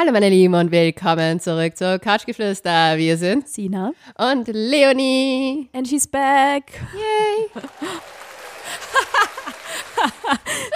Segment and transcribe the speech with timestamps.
[0.00, 2.96] Hallo meine Lieben und willkommen zurück zu Couchgeflüster.
[2.98, 3.90] Wir sind Sina.
[4.16, 5.68] und Leonie.
[5.72, 6.70] And she's back.
[6.94, 7.62] Yay.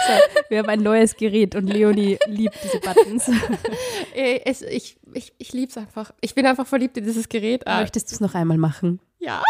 [0.08, 0.12] So,
[0.48, 3.30] wir haben ein neues Gerät und Leonie liebt diese Buttons.
[4.14, 6.10] Es, ich ich, ich liebe es einfach.
[6.20, 7.64] Ich bin einfach verliebt in dieses Gerät.
[7.64, 8.98] Ah, Möchtest du es noch einmal machen?
[9.20, 9.40] ja,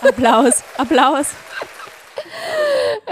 [0.00, 1.34] Applaus, Applaus.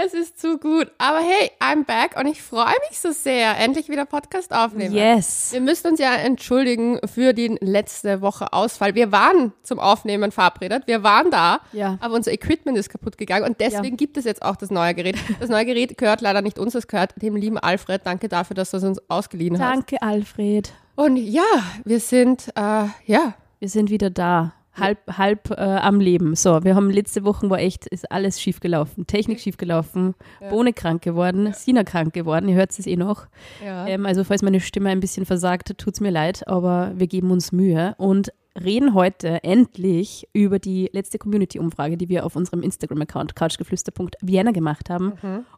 [0.03, 0.91] Es ist zu gut.
[0.97, 4.93] Aber hey, I'm back und ich freue mich so sehr, endlich wieder Podcast aufnehmen.
[4.95, 5.49] Yes.
[5.51, 8.95] Wir müssen uns ja entschuldigen für den letzte Woche Ausfall.
[8.95, 10.83] Wir waren zum Aufnehmen verabredet.
[10.87, 11.97] Wir waren da, Ja.
[12.01, 15.15] aber unser Equipment ist kaputt gegangen und deswegen gibt es jetzt auch das neue Gerät.
[15.39, 18.01] Das neue Gerät gehört leider nicht uns, es gehört dem lieben Alfred.
[18.05, 19.69] Danke dafür, dass du es uns ausgeliehen hast.
[19.73, 20.71] Danke, Alfred.
[20.95, 21.41] Und ja,
[21.85, 24.53] wir sind, äh, ja, Wir sind wieder da.
[24.73, 26.35] Halb, halb äh, am Leben.
[26.35, 29.05] So, wir haben letzte Woche war echt, ist alles schief gelaufen.
[29.05, 30.15] Technik schief gelaufen,
[30.49, 33.27] Bohne krank geworden, Sina krank geworden, ihr hört es eh noch.
[33.63, 33.85] ja.
[33.87, 37.31] Ähm, also falls meine Stimme ein bisschen versagt, tut es mir leid, aber wir geben
[37.31, 43.35] uns Mühe und reden heute endlich über die letzte Community-Umfrage, die wir auf unserem Instagram-Account
[43.35, 45.13] couchgeflüster.vienna gemacht haben.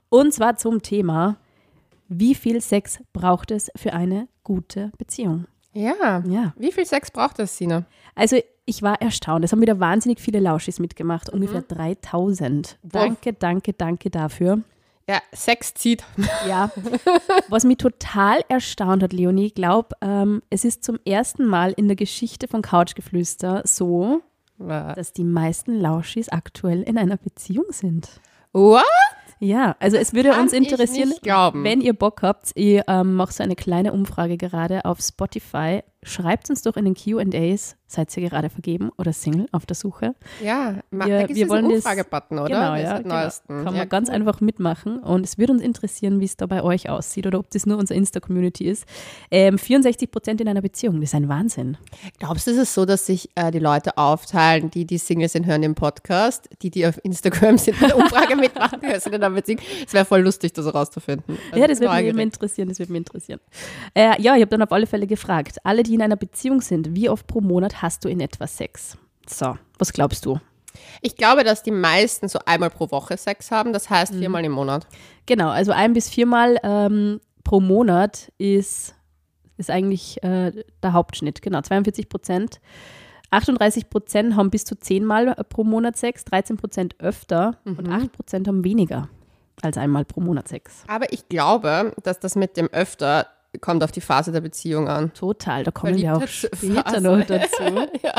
[0.10, 1.38] Und zwar zum Thema,
[2.08, 5.46] wie viel Sex braucht es für eine gute Beziehung?
[5.74, 6.24] ja.
[6.28, 6.54] Ja.
[6.56, 7.86] Wie viel Sex braucht das, Sina?
[8.14, 9.44] Also ich war erstaunt.
[9.44, 12.78] Es haben wieder wahnsinnig viele Lauschis mitgemacht, ungefähr 3000.
[12.84, 14.62] Danke, danke, danke dafür.
[15.10, 16.04] Ja, Sex zieht.
[16.48, 16.72] Ja,
[17.50, 21.88] was mich total erstaunt hat, Leonie, ich glaube, ähm, es ist zum ersten Mal in
[21.88, 24.22] der Geschichte von Couchgeflüster so,
[24.58, 28.22] dass die meisten Lauschis aktuell in einer Beziehung sind.
[28.54, 28.84] What?
[29.40, 31.14] Ja, also es würde kann uns interessieren,
[31.54, 35.82] wenn ihr Bock habt, ich ähm, mache so eine kleine Umfrage gerade auf Spotify.
[36.04, 40.16] Schreibt uns doch in den Q&As, seid ihr gerade vergeben oder Single auf der Suche?
[40.44, 42.48] Ja, ma- Wir- wir wollen einen Umfragebutton, oder?
[42.50, 43.16] Genau, ja, genau.
[43.48, 44.16] Kann ja, man ganz cool.
[44.16, 47.50] einfach mitmachen und es würde uns interessieren, wie es da bei euch aussieht oder ob
[47.52, 48.86] das nur unsere Insta-Community ist.
[49.32, 51.78] Ähm, 64 Prozent in einer Beziehung, das ist ein Wahnsinn.
[52.20, 55.46] Glaubst du, ist es so, dass sich äh, die Leute aufteilen, die, die Single sind,
[55.46, 59.24] hören den Podcast, die, die auf Instagram sind, bei der Umfrage mitmachen, die sind in
[59.24, 59.60] einer Beziehung?
[59.86, 61.38] Es wäre voll lustig, das herauszufinden.
[61.52, 63.40] Also ja, das würde mich interessieren, das würde mich interessieren.
[63.94, 66.96] Äh, ja, ich habe dann auf alle Fälle gefragt, alle, die in einer Beziehung sind,
[66.96, 68.98] wie oft pro Monat hast du in etwa Sex?
[69.28, 70.40] So, was glaubst du?
[71.02, 73.96] Ich glaube, dass die meisten so einmal pro Woche Sex haben, das Mhm.
[73.96, 74.88] heißt viermal im Monat.
[75.26, 78.96] Genau, also ein bis viermal ähm, pro Monat ist,
[79.58, 81.42] ist eigentlich äh, der Hauptschnitt.
[81.42, 82.60] Genau, 42 Prozent.
[83.30, 88.48] 38 Prozent haben bis zu zehnmal pro Monat Sex, 13 Prozent öfter und 8 Prozent
[88.48, 89.10] haben weniger
[89.62, 90.84] als einmal pro Monat Sex.
[90.88, 93.28] Aber ich glaube, dass das mit dem öfter
[93.62, 95.14] kommt auf die Phase der Beziehung an.
[95.14, 97.64] Total, da kommen wir auch später noch dazu.
[98.04, 98.16] Ja.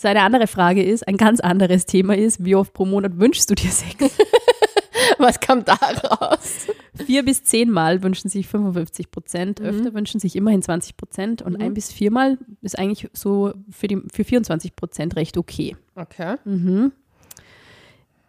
[0.00, 3.50] So eine andere Frage ist, ein ganz anderes Thema ist, wie oft pro Monat wünschst
[3.50, 3.96] du dir Sex?
[5.18, 6.68] Was kommt da raus?
[6.94, 11.74] Vier bis zehnmal wünschen sich 55 Prozent, öfter wünschen sich immerhin 20 Prozent und ein
[11.74, 15.76] bis viermal ist eigentlich so für, die, für 24 Prozent recht okay.
[15.96, 16.36] Okay.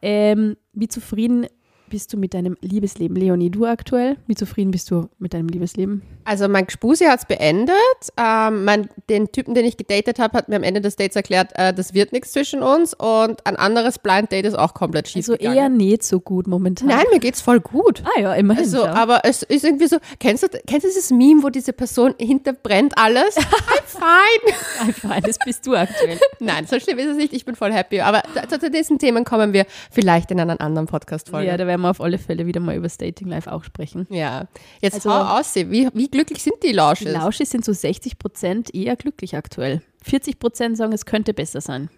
[0.02, 1.46] Ähm, wie zufrieden
[1.90, 3.50] bist du mit deinem Liebesleben, Leonie?
[3.50, 4.18] Du aktuell?
[4.28, 6.02] Wie zufrieden bist du mit deinem Liebesleben?
[6.24, 7.76] Also mein Gspusi hat es beendet.
[8.18, 11.52] Ähm, mein, den Typen, den ich gedatet habe, hat mir am Ende des Dates erklärt,
[11.56, 12.94] äh, das wird nichts zwischen uns.
[12.94, 15.58] Und ein anderes Blind Date ist auch komplett schief Also gegangen.
[15.58, 16.88] eher nicht so gut momentan.
[16.88, 18.04] Nein, mir geht's voll gut.
[18.16, 18.64] Ah ja, immerhin.
[18.64, 18.86] Also, schau.
[18.88, 22.94] aber es ist irgendwie so, kennst du, kennst du dieses Meme, wo diese Person hinterbrennt
[22.98, 23.36] alles?
[23.38, 24.56] I'm fine.
[24.88, 26.20] Einfach, das bist du aktuell.
[26.40, 27.34] Nein, so schlimm ist es nicht.
[27.34, 28.02] Ich bin voll happy.
[28.02, 31.48] Aber zu, zu diesen Themen kommen wir vielleicht in einer anderen Podcast-Folge.
[31.48, 34.08] Ja, da werden wir auf alle Fälle wieder mal über Dating Live auch sprechen.
[34.10, 34.48] Ja.
[34.82, 37.50] Jetzt Also- hau aus, wie, wie glücklich sind die Die Lausches?
[37.50, 39.82] Sind so 60 Prozent eher glücklich aktuell.
[40.04, 41.90] 40 Prozent sagen, es könnte besser sein.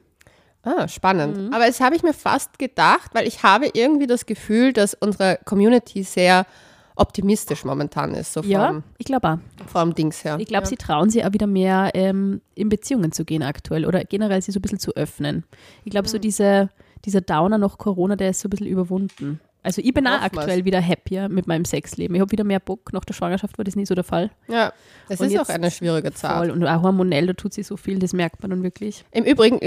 [0.64, 1.38] Ah, spannend.
[1.38, 1.54] Mhm.
[1.54, 5.40] Aber das habe ich mir fast gedacht, weil ich habe irgendwie das Gefühl, dass unsere
[5.46, 6.46] Community sehr
[6.96, 9.68] optimistisch momentan ist, so vom, Ja, ich glaube auch.
[9.72, 10.38] vom Dings her.
[10.40, 14.04] Ich glaube, sie trauen sich auch wieder mehr ähm, in Beziehungen zu gehen aktuell oder
[14.04, 15.46] generell sie so ein bisschen zu öffnen.
[15.84, 16.12] Ich glaube, Mhm.
[16.12, 16.70] so diese,
[17.06, 19.40] dieser Downer nach Corona, der ist so ein bisschen überwunden.
[19.64, 20.24] Also ich bin auch wir's.
[20.24, 22.16] aktuell wieder happier mit meinem Sexleben.
[22.16, 22.92] Ich habe wieder mehr Bock.
[22.94, 24.32] Nach der Schwangerschaft war das nie so der Fall.
[24.48, 24.74] ja,
[25.08, 26.38] das Und ist auch eine schwierige Zeit.
[26.38, 26.52] Voll.
[26.52, 29.04] Und auch hormonell, da tut sich so viel, das merkt man dann wirklich.
[29.12, 29.60] Im Übrigen,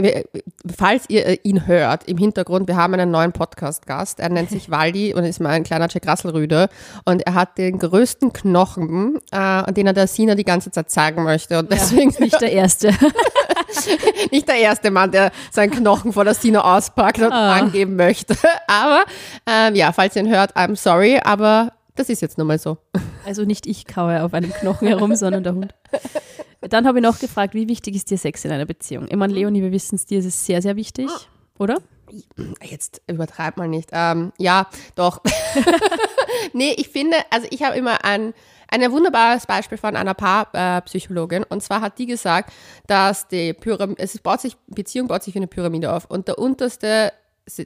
[0.77, 4.21] falls ihr äh, ihn hört, im Hintergrund, wir haben einen neuen Podcast-Gast.
[4.21, 6.69] Er nennt sich Waldi und ist mal ein kleiner Jack Rasselrüde.
[7.05, 11.23] Und er hat den größten Knochen, äh, den er der Sina die ganze Zeit zeigen
[11.23, 11.59] möchte.
[11.59, 12.91] Und deswegen Ist nicht der Erste.
[14.31, 17.55] nicht der erste Mann, der seinen Knochen vor der Sina auspackt und Ah.
[17.55, 18.37] angeben möchte.
[18.67, 19.05] Aber
[19.47, 22.79] ähm, ja, falls ihr ihn hört, I'm sorry, aber das ist jetzt nun mal so.
[23.25, 25.75] Also nicht ich kaue auf einem Knochen herum, sondern der Hund.
[26.61, 29.07] Dann habe ich noch gefragt, wie wichtig ist dir Sex in einer Beziehung?
[29.09, 31.09] Ich meine, Leonie, wir wissen es, dir ist es sehr, sehr wichtig,
[31.59, 31.79] oder?
[32.63, 33.91] Jetzt übertreib mal nicht.
[33.93, 35.21] Ähm, ja, doch.
[36.53, 38.35] nee, ich finde, also ich habe immer ein,
[38.69, 41.45] ein wunderbares Beispiel von einer Paarpsychologin.
[41.45, 42.53] Und zwar hat die gesagt,
[42.87, 46.07] dass die Pyramide, es baut sich, Beziehung baut sich wie eine Pyramide auf.
[46.07, 47.13] Und der unterste,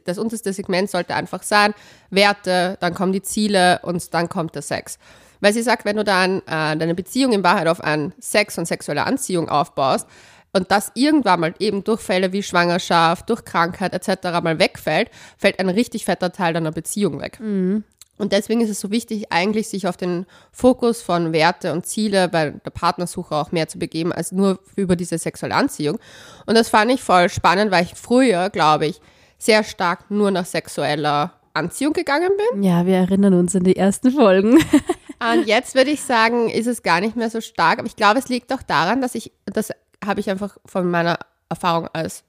[0.05, 1.75] das unterste Segment sollte einfach sein,
[2.11, 4.99] Werte, dann kommen die Ziele und dann kommt der Sex.
[5.41, 8.67] Weil sie sagt, wenn du dann äh, deine Beziehung in Wahrheit auf einen Sex und
[8.67, 10.07] sexuelle Anziehung aufbaust,
[10.53, 14.41] und das irgendwann mal eben durch Fälle wie Schwangerschaft, durch Krankheit etc.
[14.43, 17.39] mal wegfällt, fällt ein richtig fetter Teil deiner Beziehung weg.
[17.39, 17.85] Mhm.
[18.19, 22.29] Und deswegen ist es so wichtig, eigentlich sich auf den Fokus von Werte und Ziele
[22.29, 25.99] bei der Partnersuche auch mehr zu begeben, als nur über diese sexuelle Anziehung.
[26.47, 29.01] Und das fand ich voll spannend, weil ich früher, glaube ich,
[29.39, 32.63] sehr stark nur nach sexueller Anziehung gegangen bin.
[32.63, 34.59] Ja, wir erinnern uns an die ersten Folgen.
[35.33, 37.79] Und jetzt würde ich sagen, ist es gar nicht mehr so stark.
[37.79, 39.71] Aber ich glaube, es liegt auch daran, dass ich, das
[40.05, 41.19] habe ich einfach von meiner
[41.49, 42.25] Erfahrung als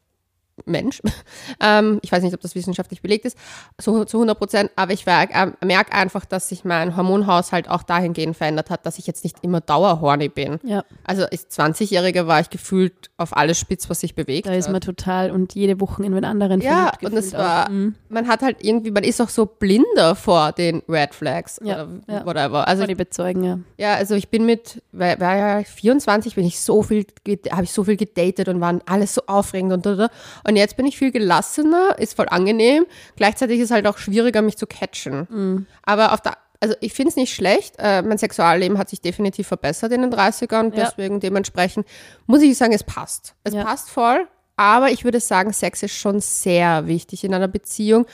[0.65, 1.01] Mensch.
[1.61, 3.38] Ähm, ich weiß nicht, ob das wissenschaftlich belegt ist,
[3.79, 8.38] so zu 100 Prozent, aber ich äh, merke einfach, dass sich mein Hormonhaushalt auch dahingehend
[8.38, 10.59] verändert hat, dass ich jetzt nicht immer dauerhorny bin.
[10.63, 10.85] Ja.
[11.03, 14.47] Also als 20-Jährige war ich gefühlt auf alles spitz, was sich bewegt.
[14.47, 17.69] Da ist man total und jede Woche in den anderen ja, und es war, auch.
[17.69, 17.95] Mhm.
[18.09, 22.00] man hat halt irgendwie, man ist auch so blinder vor den Red Flags Ja, oder
[22.07, 22.25] ja.
[22.25, 22.67] whatever.
[22.67, 23.59] Also ich bezeugen, ja.
[23.77, 27.06] Ja, also ich bin mit, war, war ja 24, bin ich so viel,
[27.51, 30.09] habe ich so viel gedatet und waren alles so aufregend und und,
[30.44, 30.48] und.
[30.49, 32.87] Und jetzt bin ich viel gelassener, ist voll angenehm.
[33.15, 35.67] Gleichzeitig ist es halt auch schwieriger, mich zu catchen.
[35.83, 37.75] Aber auf der, also ich finde es nicht schlecht.
[37.77, 40.85] Äh, mein Sexualleben hat sich definitiv verbessert in den 30ern und Ja.
[40.85, 41.85] deswegen dementsprechend
[42.25, 43.35] muss ich sagen, es passt.
[43.43, 43.63] Es Ja.
[43.63, 44.27] passt voll.
[44.57, 48.07] Aber ich würde sagen, Sex ist schon sehr wichtig in einer Beziehung,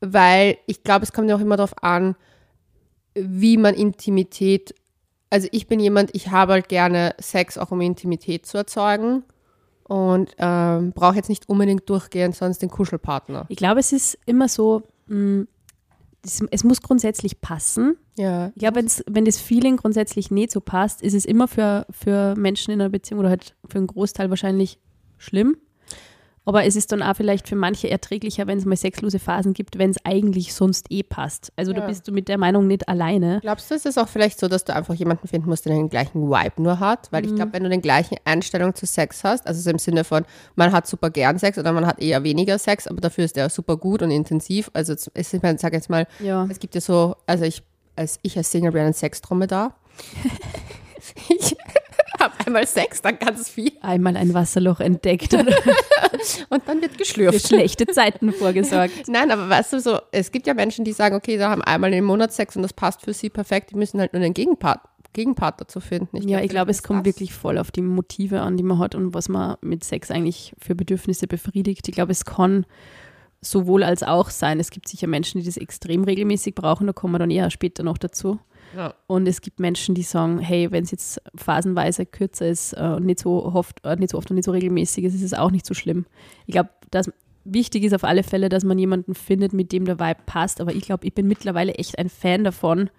[0.00, 2.16] weil ich glaube, es kommt ja auch immer darauf an,
[3.14, 4.74] wie man Intimität,
[5.28, 9.24] also ich bin jemand, ich habe halt gerne Sex auch um Intimität zu erzeugen
[9.88, 13.46] und ähm, brauche jetzt nicht unbedingt durchgehend sonst den Kuschelpartner.
[13.48, 15.44] Ich glaube, es ist immer so, mh,
[16.22, 17.96] das, es muss grundsätzlich passen.
[18.18, 22.34] Ja, Ich glaube, wenn das Feeling grundsätzlich nicht so passt, ist es immer für, für
[22.36, 24.80] Menschen in einer Beziehung oder halt für einen Großteil wahrscheinlich
[25.18, 25.56] schlimm.
[26.46, 29.78] Aber es ist dann auch vielleicht für manche erträglicher, wenn es mal sexlose Phasen gibt,
[29.78, 31.52] wenn es eigentlich sonst eh passt.
[31.56, 31.86] Also da Ja.
[31.88, 33.40] bist du mit der Meinung nicht alleine.
[33.42, 35.90] Glaubst du, es ist auch vielleicht so, dass du einfach jemanden finden musst, der den
[35.90, 37.08] gleichen Vibe nur hat?
[37.10, 40.04] Weil ich glaube, wenn du den gleichen Einstellung zu Sex hast, also so im Sinne
[40.04, 43.34] von, man hat super gern Sex oder man hat eher weniger Sex, aber dafür ist
[43.36, 44.70] der super gut und intensiv.
[44.72, 45.28] Also es ich
[45.58, 46.46] sag jetzt mal, Ja.
[46.48, 47.62] es gibt ja so, also ich
[47.96, 49.74] als ich als Single bin ein Sexdromedar.
[51.28, 51.56] ich
[52.26, 55.32] habe einmal Sex, dann ganz viel Einmal ein Wasserloch entdeckt
[56.50, 57.48] und dann wird für geschlürft.
[57.48, 58.92] schlechte Zeiten vorgesorgt.
[59.08, 61.92] Nein, aber weißt du so, es gibt ja Menschen, die sagen, okay, sie haben einmal
[61.92, 64.80] im Monat Sex und das passt für sie perfekt, die müssen halt nur den Gegenpart,
[65.12, 66.28] Gegenpart dazu finden.
[66.28, 68.94] ja, ich glaube, es kommt das- wirklich voll auf die Motive an, die man hat
[68.94, 71.88] und was man mit Sex eigentlich für Bedürfnisse befriedigt.
[71.88, 72.66] Ich glaube, es kann
[73.42, 74.58] sowohl als auch sein.
[74.60, 77.82] Es gibt sicher Menschen, die das extrem regelmäßig brauchen, da kommen wir dann eher später
[77.82, 78.38] noch dazu.
[78.74, 78.94] Ja.
[79.06, 83.06] Und es gibt Menschen, die sagen, hey, wenn es jetzt phasenweise kürzer ist äh, und
[83.06, 85.50] nicht so, oft, äh, nicht so oft und nicht so regelmäßig ist, ist es auch
[85.50, 86.06] nicht so schlimm.
[86.46, 87.10] Ich glaube, dass
[87.44, 90.60] wichtig ist auf alle Fälle, dass man jemanden findet, mit dem der Vibe passt.
[90.60, 92.90] Aber ich glaube, ich bin mittlerweile echt ein Fan davon,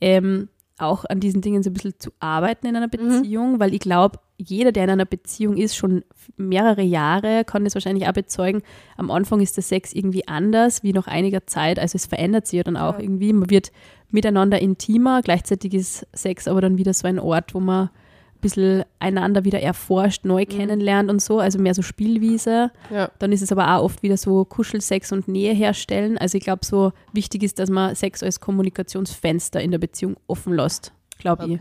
[0.00, 0.48] ähm,
[0.78, 4.20] auch an diesen Dingen so ein bisschen zu arbeiten in einer Beziehung, weil ich glaube,
[4.38, 6.04] jeder, der in einer Beziehung ist, schon
[6.36, 8.62] mehrere Jahre, kann das wahrscheinlich auch bezeugen.
[8.96, 11.78] Am Anfang ist der Sex irgendwie anders, wie nach einiger Zeit.
[11.78, 13.32] Also es verändert sich ja dann auch irgendwie.
[13.32, 13.72] Man wird
[14.10, 18.84] miteinander intimer, gleichzeitig ist Sex aber dann wieder so ein Ort, wo man ein bisschen
[19.00, 22.70] einander wieder erforscht, neu kennenlernt und so, also mehr so Spielwiese.
[22.90, 23.10] Ja.
[23.18, 26.16] Dann ist es aber auch oft wieder so Kuschelsex und Nähe herstellen.
[26.16, 30.54] Also ich glaube, so wichtig ist, dass man Sex als Kommunikationsfenster in der Beziehung offen
[30.54, 31.60] lässt, glaube ich.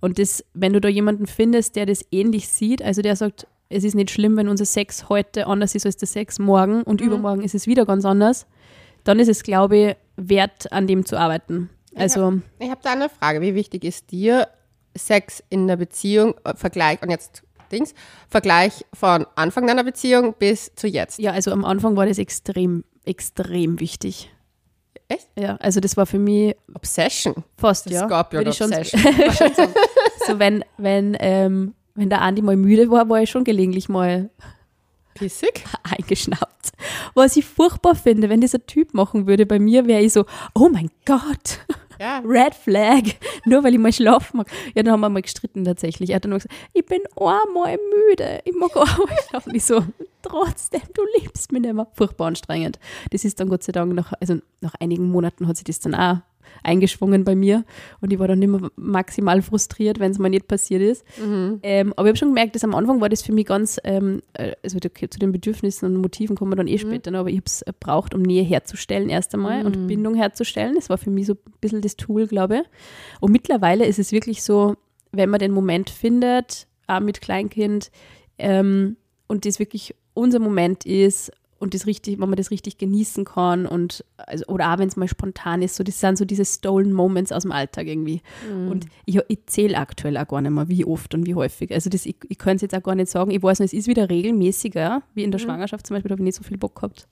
[0.00, 3.84] Und das, wenn du da jemanden findest, der das ähnlich sieht, also der sagt, es
[3.84, 7.42] ist nicht schlimm, wenn unser Sex heute anders ist als der Sex morgen und übermorgen
[7.42, 8.46] ist es wieder ganz anders,
[9.04, 11.70] dann ist es, glaube ich, wert, an dem zu arbeiten.
[11.94, 13.40] Also, Ich habe da eine Frage.
[13.40, 14.48] Wie wichtig ist dir
[14.96, 17.94] Sex in der Beziehung, äh, Vergleich, und jetzt Dings,
[18.28, 21.18] Vergleich von Anfang deiner Beziehung bis zu jetzt?
[21.18, 24.30] ja, also am Anfang war das extrem, extrem wichtig.
[25.08, 25.28] Echt?
[25.38, 27.44] Ja, also das war für mich Obsession.
[27.56, 28.06] fast, Das ja.
[28.06, 29.68] Scorpion würde ich schon, Obsession.
[30.26, 34.30] so wenn, wenn, ähm, wenn der Andi mal müde war, war ich schon gelegentlich mal
[35.16, 35.64] Pissig?
[35.82, 36.72] eingeschnappt.
[37.14, 40.68] Was ich furchtbar finde, wenn dieser Typ machen würde bei mir, wäre ich so, oh
[40.68, 41.60] mein Gott,
[41.98, 42.18] Ja.
[42.24, 43.02] Red Flag,
[43.44, 44.50] nur weil ich mal schlafen mag.
[44.74, 46.10] Ja, dann haben wir mal gestritten tatsächlich.
[46.10, 49.54] Er hat dann gesagt, ich bin einmal müde, ich mag einmal schlafen.
[49.54, 49.82] Ich so,
[50.22, 51.86] trotzdem, du liebst mich nicht mehr.
[51.94, 52.78] Furchtbar anstrengend.
[53.10, 55.94] Das ist dann Gott sei Dank nach, also nach einigen Monaten hat sich das dann
[55.94, 56.18] auch
[56.62, 57.64] eingeschwungen bei mir
[58.00, 61.04] und ich war dann immer maximal frustriert, wenn es mal nicht passiert ist.
[61.18, 61.60] Mhm.
[61.62, 64.22] Ähm, aber ich habe schon gemerkt, dass am Anfang war das für mich ganz, ähm,
[64.34, 66.78] äh, also zu den Bedürfnissen und Motiven kommen wir dann eh Mhm.
[66.78, 69.66] später, noch, aber ich habe es braucht, um Nähe herzustellen erst einmal Mhm.
[69.66, 70.74] und Bindung herzustellen.
[70.74, 72.62] Das war für mich so ein bisschen das Tool, glaube ich.
[73.20, 74.76] Und mittlerweile ist es wirklich so,
[75.12, 77.90] wenn man den Moment findet, auch mit Kleinkind,
[78.38, 78.96] ähm,
[79.28, 83.66] und das wirklich unser Moment ist und das richtig, wenn man das richtig genießen kann
[83.66, 86.92] und also, oder auch wenn es mal spontan ist, so das sind so diese stolen
[86.92, 88.20] Moments aus dem Alltag irgendwie.
[88.50, 91.72] Und ich, ich zähle aktuell auch gar nicht mehr, wie oft und wie häufig.
[91.72, 93.30] Also das, ich, ich kann es jetzt auch gar nicht sagen.
[93.30, 96.22] Ich weiß nicht, es ist wieder regelmäßiger, wie in der Schwangerschaft zum Beispiel, da habe
[96.22, 97.08] ich nicht so viel Bock gehabt.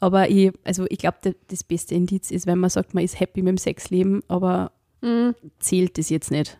[0.00, 3.42] Aber ich, also ich glaube, das beste Indiz ist, wenn man sagt, man ist happy
[3.42, 5.36] mit dem Sexleben, aber Mhm.
[5.60, 6.58] zählt das jetzt nicht.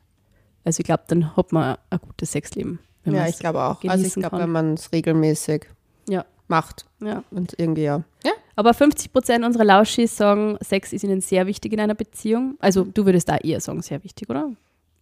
[0.65, 2.79] Also ich glaube, dann hat man ein gutes Sexleben.
[3.05, 3.83] Ja, ich glaube auch.
[3.85, 5.67] Also ich glaube, wenn man es regelmäßig
[6.09, 6.25] Ja.
[6.49, 7.23] Macht Ja.
[7.31, 8.03] und irgendwie ja.
[8.25, 12.57] Ja, Aber 50 Prozent unserer Lauschis sagen, Sex ist ihnen sehr wichtig in einer Beziehung.
[12.61, 14.51] Also du würdest da eher sagen, sehr wichtig, oder?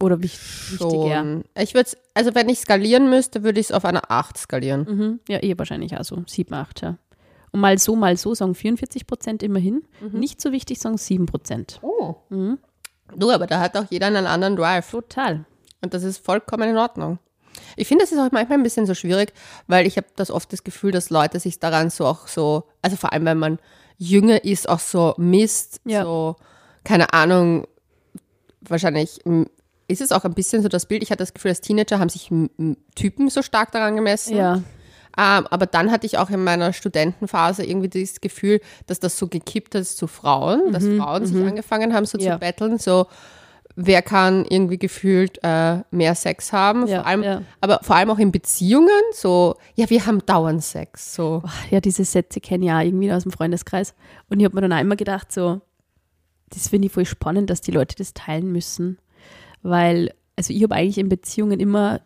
[0.03, 0.39] Oder wich
[0.73, 1.17] wichtiger?
[1.21, 1.45] schon.
[1.59, 4.87] Ich würde also wenn ich skalieren müsste, würde ich es auf eine 8 skalieren.
[4.89, 5.21] Mhm.
[5.29, 6.23] Ja, eh wahrscheinlich auch so.
[6.27, 6.99] 7, 8, ja.
[7.53, 9.83] Und mal so, mal so sagen 44 Prozent immerhin.
[10.13, 11.79] Nicht so wichtig sagen 7 Prozent.
[11.81, 12.17] Oh.
[12.29, 12.59] Mhm.
[13.15, 14.91] Du, aber da hat auch jeder einen anderen Drive.
[14.91, 15.47] Total.
[15.81, 17.19] Und das ist vollkommen in Ordnung.
[17.77, 19.33] Ich finde, das ist auch manchmal ein bisschen so schwierig,
[19.67, 22.97] weil ich habe das oft das Gefühl, dass Leute sich daran so auch so, also
[22.97, 23.59] vor allem, wenn man
[23.99, 26.03] jünger ist, auch so misst, Ja.
[26.05, 26.37] so,
[26.85, 27.67] keine Ahnung,
[28.61, 29.21] wahrscheinlich
[29.89, 32.09] ist es auch ein bisschen so das Bild, ich hatte das Gefühl, als Teenager haben
[32.09, 32.31] sich
[32.95, 34.37] Typen so stark daran gemessen.
[34.37, 34.55] Ja.
[35.19, 39.29] Ähm, aber dann hatte ich auch in meiner Studentenphase irgendwie das Gefühl, dass das so
[39.29, 42.33] gekippt ist zu Frauen, dass Frauen sich angefangen haben, so Mhm, Ja.
[42.35, 43.07] zu betteln, so
[43.77, 47.43] wer kann irgendwie gefühlt äh, mehr Sex haben, Ja, vor allem, ja.
[47.61, 51.43] aber vor allem auch in Beziehungen, so, ja, wir haben dauernd Sex, so.
[51.71, 53.95] Ja, diese Sätze kenne ich auch irgendwie aus dem Freundeskreis.
[54.31, 55.61] Und ich habe mir dann auch immer gedacht, so,
[56.49, 58.99] das finde ich voll spannend, dass die Leute das teilen müssen.
[59.63, 62.01] Weil, also ich habe eigentlich in Beziehungen immer,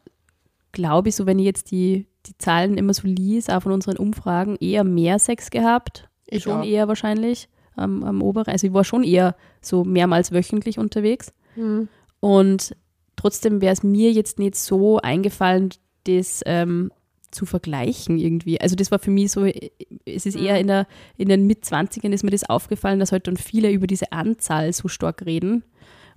[0.72, 3.96] glaube ich, so wenn ich jetzt die, die Zahlen immer so lies, auch von unseren
[3.96, 6.08] Umfragen, eher mehr Sex gehabt.
[6.26, 6.64] Ich schon auch.
[6.64, 8.52] eher wahrscheinlich am, am oberen.
[8.52, 11.32] Also ich war schon eher so mehrmals wöchentlich unterwegs.
[11.54, 11.88] Hm.
[12.20, 12.76] Und
[13.16, 15.70] trotzdem wäre es mir jetzt nicht so eingefallen,
[16.04, 16.90] das ähm,
[17.30, 18.60] zu vergleichen irgendwie.
[18.60, 22.24] Also das war für mich so, es ist eher in, der, in den Mitzwanzigern ist
[22.24, 25.62] mir das aufgefallen, dass halt dann viele über diese Anzahl so stark reden.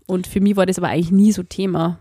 [0.08, 2.00] Und für mich war das aber eigentlich nie so Thema.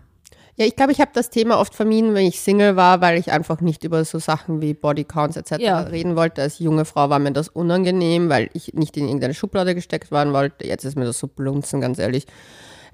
[0.55, 3.31] Ja, ich glaube, ich habe das Thema oft vermieden, wenn ich Single war, weil ich
[3.31, 5.53] einfach nicht über so Sachen wie Bodycounts etc.
[5.59, 5.79] Ja.
[5.79, 6.43] reden wollte.
[6.43, 10.31] Als junge Frau war mir das unangenehm, weil ich nicht in irgendeine Schublade gesteckt werden
[10.31, 10.67] wollte.
[10.67, 12.27] Jetzt ist mir das so blunzen, ganz ehrlich.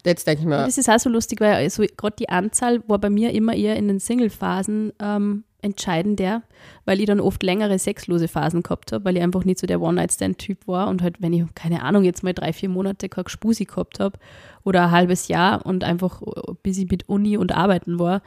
[0.05, 2.99] Jetzt denke ich mir, Das ist auch so lustig, weil also gerade die Anzahl war
[2.99, 6.43] bei mir immer eher in den Single-Phasen ähm, entscheidender,
[6.85, 9.81] weil ich dann oft längere sexlose Phasen gehabt habe, weil ich einfach nicht so der
[9.81, 10.87] One-Night-Stand-Typ war.
[10.87, 14.17] Und halt, wenn ich, keine Ahnung, jetzt mal drei, vier Monate kein Spusi gehabt habe
[14.63, 18.21] oder ein halbes Jahr und einfach äh, bis ich mit Uni und Arbeiten war,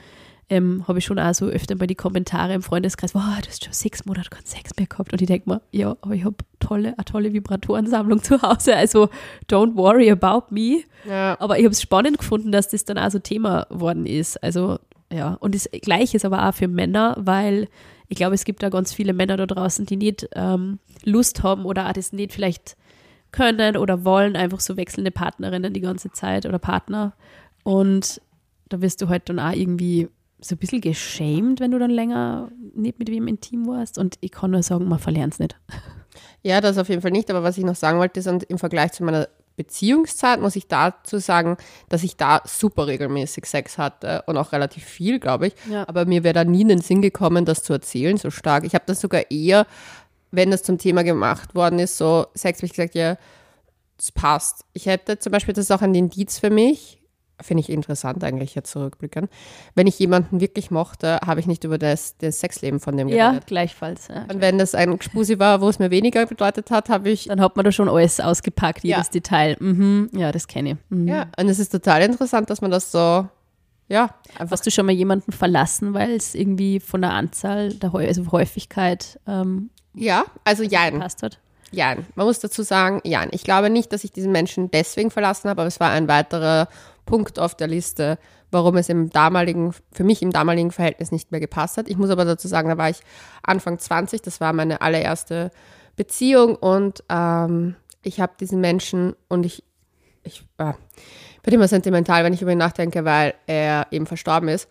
[0.53, 3.65] ähm, habe ich schon auch so öfter mal die Kommentare im Freundeskreis, wow, du hast
[3.65, 5.11] schon sechs Monate keinen Sex mehr gehabt.
[5.11, 9.09] Und ich denke mir, ja, aber ich habe tolle, eine tolle Vibratorensammlung zu Hause, also
[9.51, 10.83] don't worry about me.
[11.09, 14.43] ja, Aber ich habe es spannend gefunden, dass das dann auch so Thema worden ist.
[14.43, 14.79] Also
[15.11, 17.69] ja, und das Gleiche ist aber auch für Männer, weil
[18.09, 21.65] ich glaube, es gibt da ganz viele Männer da draußen, die nicht ähm, Lust haben
[21.65, 22.77] oder auch das nicht vielleicht
[23.31, 27.15] können oder wollen, einfach so wechselnde Partnerinnen die ganze Zeit oder Partner.
[27.63, 28.21] Und
[28.69, 30.09] da wirst du halt dann auch irgendwie
[30.45, 33.99] so ein bisschen geschämt, wenn du dann länger nicht mit wem intim warst.
[33.99, 35.57] Und ich kann nur sagen, man verlernt es nicht.
[36.43, 37.31] Ja, das auf jeden Fall nicht.
[37.31, 40.67] Aber was ich noch sagen wollte, ist, und im Vergleich zu meiner Beziehungszeit muss ich
[40.67, 41.57] dazu sagen,
[41.89, 45.55] dass ich da super regelmäßig Sex hatte und auch relativ viel, glaube ich.
[45.71, 45.87] Ja.
[45.89, 48.65] Aber mir wäre da nie in den Sinn gekommen, das zu erzählen, so stark.
[48.65, 49.67] Ich habe das sogar eher,
[50.31, 53.17] wenn das zum Thema gemacht worden ist, so Sex, habe ich gesagt, ja,
[53.99, 54.65] es passt.
[54.73, 57.02] Ich hätte zum Beispiel, das ist auch ein Indiz für mich,
[57.41, 59.29] finde ich interessant eigentlich jetzt zurückblicken.
[59.75, 63.31] Wenn ich jemanden wirklich mochte, habe ich nicht über das, das Sexleben von dem Ja,
[63.31, 63.47] geredet.
[63.47, 64.09] gleichfalls.
[64.09, 64.23] Ja.
[64.33, 67.41] Und wenn das ein Spusi war, wo es mir weniger bedeutet hat, habe ich Dann
[67.41, 69.13] hat man da schon alles ausgepackt, jedes Ja.
[69.13, 69.57] Detail.
[69.61, 70.11] Mhm.
[70.15, 70.77] Ja, das kenne ich.
[70.91, 71.09] Mhm.
[71.09, 73.27] Ja, und es ist total interessant, dass man das so,
[73.89, 74.53] ja, einfach.
[74.53, 79.19] Hast du schon mal jemanden verlassen, weil es irgendwie von der Anzahl, der also Häufigkeit
[79.27, 81.39] ähm, Ja, also jein, passt hat?
[81.73, 82.07] jein.
[82.15, 83.29] Man muss dazu sagen, jein.
[83.33, 86.69] Ich glaube nicht, dass ich diesen Menschen deswegen verlassen habe, aber es war ein weiterer
[87.05, 88.19] Punkt auf der Liste,
[88.51, 91.89] warum es im damaligen, für mich im damaligen Verhältnis nicht mehr gepasst hat.
[91.89, 93.01] Ich muss aber dazu sagen, da war ich
[93.43, 95.51] Anfang 20, das war meine allererste
[95.97, 99.65] Beziehung und ähm, ich habe diesen Menschen und ich,
[100.23, 100.73] ich äh,
[101.43, 104.69] bin immer sentimental, wenn ich über ihn nachdenke, weil er eben verstorben ist.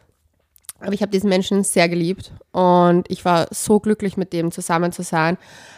[0.82, 4.92] Aber ich habe diesen Menschen sehr geliebt und ich war so glücklich, mit dem zusammen
[4.92, 5.38] zu sein.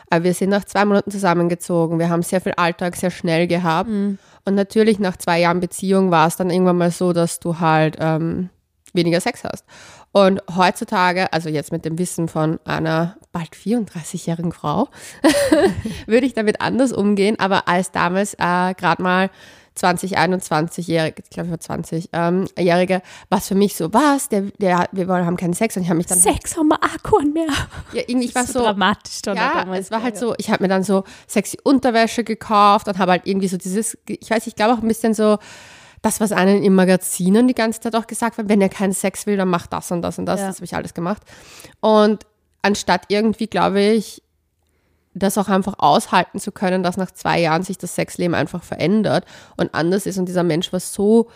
[0.09, 1.99] Aber wir sind nach zwei Monaten zusammengezogen.
[1.99, 3.89] Wir haben sehr viel Alltag sehr schnell gehabt.
[3.89, 4.17] Mhm.
[4.45, 7.97] Und natürlich nach zwei Jahren Beziehung war es dann irgendwann mal so, dass du halt
[7.99, 8.49] ähm,
[8.93, 9.65] weniger Sex hast.
[10.11, 14.89] Und heutzutage, also jetzt mit dem Wissen von einer bald 34-jährigen Frau,
[16.05, 17.39] würde ich damit anders umgehen.
[17.39, 19.29] Aber als damals äh, gerade mal
[19.75, 24.43] 20, 21-jährige, ich glaube ich war 20, ähm, Jährige, was für mich so, was, der,
[24.59, 27.33] der, wir haben keinen Sex und ich habe mich dann Sex haben wir auch keinen
[27.33, 27.47] mehr.
[27.93, 29.85] ja, irgendwie, ich war so, so, dramatisch dann ja, damals.
[29.85, 33.25] es war halt so, ich habe mir dann so sexy Unterwäsche gekauft und habe halt
[33.25, 35.37] irgendwie so dieses, ich weiß, ich glaube auch ein bisschen so,
[36.03, 39.25] das, was einen in Magazinen die ganze Zeit auch gesagt wird, wenn er keinen Sex
[39.25, 40.41] will, dann macht das und das und das.
[40.41, 40.47] Ja.
[40.47, 41.21] Das habe ich alles gemacht.
[41.79, 42.25] Und
[42.61, 44.21] anstatt irgendwie, glaube ich,
[45.13, 49.25] das auch einfach aushalten zu können, dass nach zwei Jahren sich das Sexleben einfach verändert
[49.57, 50.17] und anders ist.
[50.17, 51.29] Und dieser Mensch war so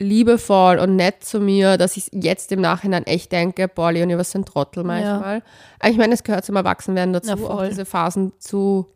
[0.00, 4.34] liebevoll und nett zu mir, dass ich jetzt im Nachhinein echt denke, boah, Leonie, was
[4.34, 5.42] ein Trottel manchmal.
[5.80, 8.86] Aber ich meine, es gehört zum Erwachsenwerden dazu, Ja, auch diese Phasen zu.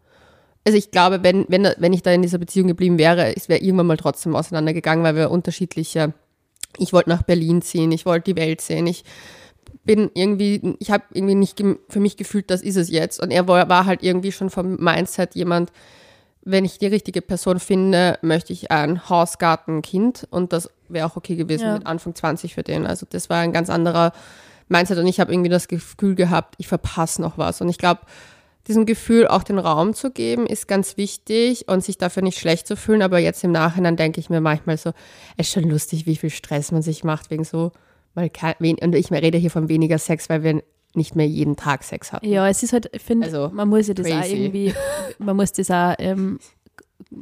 [0.64, 3.60] Also ich glaube, wenn, wenn, wenn ich da in dieser Beziehung geblieben wäre, es wäre
[3.60, 6.14] irgendwann mal trotzdem auseinandergegangen, weil wir unterschiedliche.
[6.78, 9.04] Ich wollte nach Berlin ziehen, ich wollte die Welt sehen, ich
[9.84, 13.20] bin irgendwie, ich habe irgendwie nicht für mich gefühlt, das ist es jetzt.
[13.20, 15.72] Und er war, war halt irgendwie schon vom Mindset jemand,
[16.44, 20.26] wenn ich die richtige Person finde, möchte ich ein Haus, Garten, Kind.
[20.30, 21.74] Und das wäre auch okay gewesen Ja.
[21.74, 22.86] mit Anfang 20 für den.
[22.86, 24.12] Also das war ein ganz anderer
[24.68, 24.98] Mindset.
[24.98, 27.60] Und ich habe irgendwie das Gefühl gehabt, ich verpasse noch was.
[27.60, 28.00] Und ich glaube,
[28.68, 32.66] diesem Gefühl auch den Raum zu geben, ist ganz wichtig und sich dafür nicht schlecht
[32.68, 33.02] zu fühlen.
[33.02, 34.90] Aber jetzt im Nachhinein denke ich mir manchmal so,
[35.36, 37.72] es ist schon lustig, wie viel Stress man sich macht wegen so,
[38.14, 40.62] weil kein, und ich rede hier von weniger Sex, weil wir
[40.94, 42.28] nicht mehr jeden Tag Sex hatten.
[42.28, 44.36] Ja, es ist halt, ich finde, Also, man muss ja das auch crazy.
[44.36, 44.74] irgendwie,
[45.18, 46.38] man muss das auch ähm,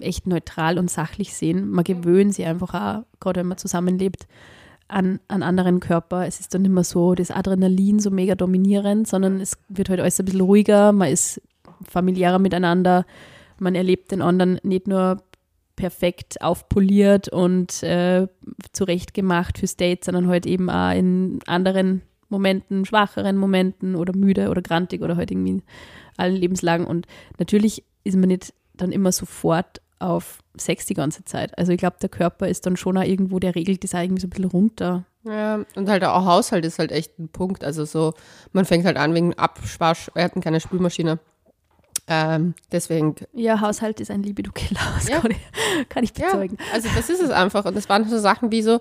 [0.00, 1.70] echt neutral und sachlich sehen.
[1.70, 4.26] Man gewöhnt sich einfach auch, gerade wenn man zusammenlebt,
[4.88, 6.26] an, an anderen Körper.
[6.26, 10.00] Es ist dann nicht mehr so das Adrenalin so mega dominierend, sondern es wird halt
[10.00, 11.40] alles ein bisschen ruhiger, man ist
[11.88, 13.06] familiärer miteinander,
[13.59, 15.23] man erlebt den anderen nicht nur
[15.80, 18.28] perfekt aufpoliert und äh,
[18.72, 24.60] zurechtgemacht fürs Date, sondern halt eben auch in anderen Momenten, schwacheren Momenten oder müde oder
[24.60, 25.62] grantig oder halt irgendwie in
[26.18, 26.87] allen Lebenslagen.
[26.87, 27.06] Und
[27.38, 31.56] natürlich ist man nicht dann immer sofort auf Sex die ganze Zeit.
[31.58, 34.20] Also ich glaube, der Körper ist dann schon auch irgendwo, der regelt das auch irgendwie
[34.20, 35.06] so ein bisschen runter.
[35.25, 37.64] Ja, und halt auch Haushalt ist halt echt ein Punkt.
[37.64, 38.12] Also so,
[38.52, 41.19] man fängt halt an wegen Abwasch, wir hatten keine Spülmaschine.
[42.12, 45.20] Ähm, deswegen, Ja, Haushalt ist ein Libido-Killer, das Ja.
[45.20, 46.58] kann, ich, kann ich ja, bezeugen.
[46.75, 47.64] also das ist es einfach.
[47.64, 48.80] Und das waren so Sachen wie so,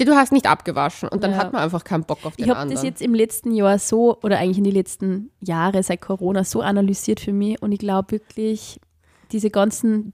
[0.00, 1.08] die du hast nicht abgewaschen.
[1.08, 1.36] Und dann Ja.
[1.38, 2.74] hat man einfach keinen Bock auf den Ich habe anderen.
[2.74, 6.60] das jetzt im letzten Jahr so, oder eigentlich in den letzten Jahre seit Corona so
[6.60, 8.80] analysiert für mich und ich glaube wirklich,
[9.30, 10.12] diese ganzen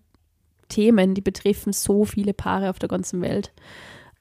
[0.69, 3.53] Themen, die betreffen so viele Paare auf der ganzen Welt.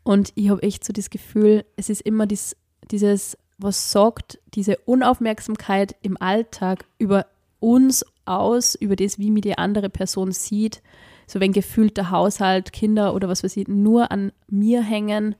[0.04, 2.56] Und ich habe echt so das Gefühl, es ist immer dies,
[2.92, 7.26] dieses, was sagt, diese Unaufmerksamkeit im Alltag über
[7.60, 10.82] uns aus, über das, wie mir die andere Person sieht.
[11.28, 15.36] So wenn gefühlt der Haushalt, Kinder oder was weiß ich, nur an mir hängen,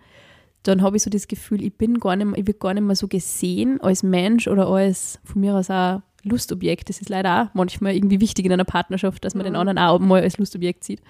[0.64, 2.84] dann habe ich so das Gefühl, ich bin gar nicht mehr, ich wird gar nicht
[2.84, 6.90] mehr so gesehen als Mensch oder als von mir aus auch Lustobjekt.
[6.90, 10.00] Das ist leider auch manchmal irgendwie wichtig in einer Partnerschaft, dass man den anderen auch
[10.00, 11.02] mal als Lustobjekt sieht.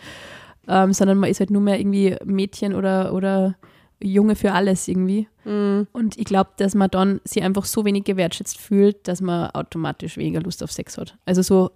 [0.68, 3.56] Ähm, sondern man ist halt nur mehr irgendwie Mädchen oder, oder
[4.02, 5.28] Junge für alles irgendwie.
[5.46, 5.88] Mhm.
[5.94, 10.18] Und ich glaube, dass man dann sich einfach so wenig gewertschätzt fühlt, dass man automatisch
[10.18, 11.18] weniger Lust auf Sex hat.
[11.26, 11.72] Also so,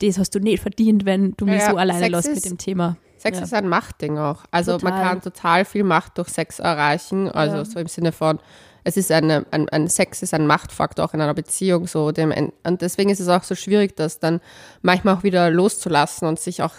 [0.00, 2.96] das hast du nicht verdient, wenn du mich Ja, so alleine lässt mit dem Thema.
[3.16, 3.44] Sex Ja.
[3.44, 4.44] ist ein Machtding auch.
[4.50, 5.02] Also man Total.
[5.02, 7.28] kann total viel Macht durch Sex erreichen.
[7.28, 7.64] Also Ja.
[7.64, 8.40] so im Sinne von,
[8.84, 11.86] es ist eine, ein, ein Sex ist ein Machtfaktor auch in einer Beziehung.
[11.86, 12.32] So dem,
[12.64, 14.40] und deswegen ist es auch so schwierig, das dann
[14.82, 16.74] manchmal auch wieder loszulassen und sich auch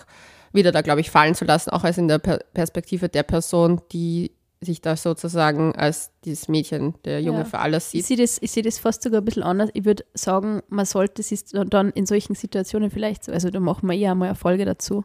[0.52, 3.82] wieder da, glaube ich, fallen zu lassen, auch als in der per Perspektive der Person,
[3.94, 4.32] die
[4.66, 7.46] sich da sozusagen als dieses Mädchen, der Junge Ja.
[7.46, 8.06] für alles Ich sieht.
[8.06, 9.70] sehe das, ich sehe das fast sogar ein bisschen anders.
[9.74, 13.90] Ich würde sagen, man sollte sich dann in solchen Situationen vielleicht, so- also da machen
[13.90, 15.04] wir eher mal eine Folge dazu,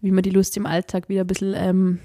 [0.00, 1.98] wie man die Lust im Alltag wieder ein bisschen ähm,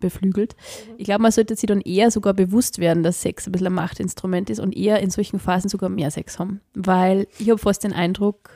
[0.00, 0.54] beflügelt.
[0.96, 3.72] Ich glaube, man sollte sich dann eher sogar bewusst werden, dass Sex ein bisschen ein
[3.74, 6.60] Machtinstrument ist und eher in solchen Phasen sogar mehr Sex haben.
[6.74, 8.50] Weil ich habe fast den Eindruck,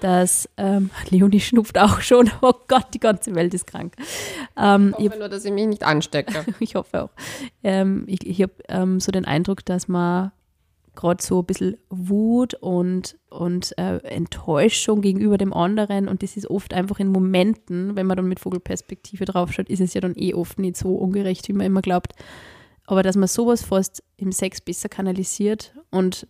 [0.00, 2.30] dass ähm, Leonie schnupft auch schon.
[2.42, 3.94] Oh Gott, die ganze Welt ist krank.
[4.56, 6.44] Ähm, Ich ich hoffe nur, dass ich mich nicht anstecke.
[6.60, 7.10] ich hoffe auch.
[7.62, 10.32] Ähm, ich ich habe ähm, so den Eindruck, dass man
[10.96, 16.50] gerade so ein bisschen Wut und, und äh, Enttäuschung gegenüber dem anderen und das ist
[16.50, 20.34] oft einfach in Momenten, wenn man dann mit Vogelperspektive draufschaut, ist es ja dann eh
[20.34, 22.14] oft nicht so ungerecht, wie man immer glaubt.
[22.86, 26.26] Aber dass man sowas fast im Sex besser kanalisiert und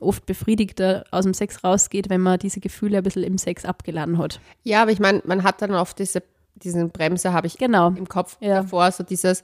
[0.00, 4.18] oft befriedigter aus dem Sex rausgeht, wenn man diese Gefühle ein bisschen im Sex abgeladen
[4.18, 4.40] hat.
[4.64, 6.22] Ja, aber ich meine, man hat dann oft diese,
[6.54, 7.88] diesen Bremse, habe ich Genau.
[7.88, 8.62] im Kopf Ja.
[8.62, 9.42] davor, so dieses,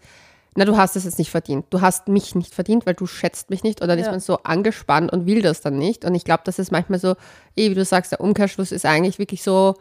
[0.55, 1.65] na, du hast es jetzt nicht verdient.
[1.71, 3.81] Du hast mich nicht verdient, weil du schätzt mich nicht.
[3.81, 4.05] Und dann Ja.
[4.05, 6.05] ist man so angespannt und will das dann nicht.
[6.05, 7.15] Und ich glaube, das ist manchmal so,
[7.57, 9.75] eh, wie du sagst, der Umkehrschluss ist eigentlich wirklich so,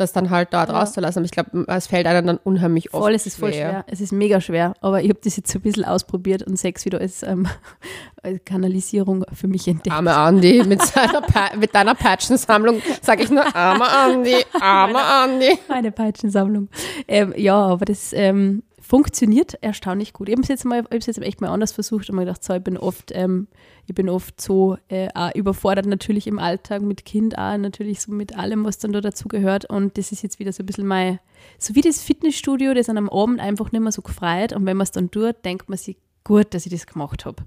[0.00, 1.20] das dann halt dort rauszulassen.
[1.20, 3.84] Aber ich glaube, es fällt einem dann unheimlich oft Voll, es ist voll schwer.
[3.86, 4.74] Es ist mega schwer.
[4.80, 7.46] Aber ich habe das jetzt so ein bisschen ausprobiert und Sex wieder als, ähm,
[8.22, 9.94] als Kanalisierung für mich entdeckt.
[9.94, 15.58] Arme Andi mit, seiner pa mit deiner Patchensammlung sage ich nur armer Andi, armer Andi.
[15.68, 16.68] Meine Peitschensammlung.
[17.06, 20.28] Ähm, ja, aber das ähm, funktioniert erstaunlich gut.
[20.28, 20.66] Ich habe es jetzt
[21.06, 23.46] jetzt echt mal anders versucht und mir gedacht, so, ich bin oft, ähm,
[23.86, 28.36] ich bin oft so äh, überfordert natürlich im Alltag mit Kind auch, natürlich so mit
[28.36, 29.64] allem, was dann da dazu gehört.
[29.64, 31.20] Und das ist jetzt wieder so ein bisschen mein,
[31.56, 34.52] so wie das Fitnessstudio, das an am Abend einfach nicht mehr so gefreut.
[34.52, 37.44] Und wenn man es dann tut, denkt man sich, gut, dass ich das gemacht habe.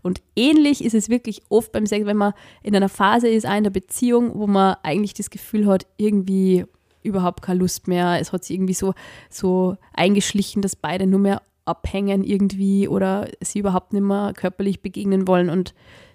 [0.00, 2.32] Und ähnlich ist es wirklich oft beim Sex, wenn man
[2.62, 6.64] in einer Phase ist, auch in der Beziehung, wo man eigentlich das Gefühl hat, irgendwie
[7.06, 8.20] überhaupt keine Lust mehr.
[8.20, 8.94] Es hat sich irgendwie so,
[9.30, 15.26] so eingeschlichen, dass beide nur mehr abhängen irgendwie oder sie überhaupt nicht mehr körperlich begegnen
[15.26, 15.50] wollen.
[15.50, 15.74] Und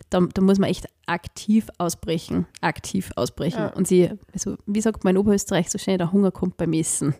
[0.09, 2.45] da, da muss man echt aktiv ausbrechen.
[2.61, 3.59] Aktiv ausbrechen.
[3.59, 3.73] Ja.
[3.73, 7.15] Und sie, also wie sagt man in Oberösterreich so schnell, der Hunger kommt beim Essen.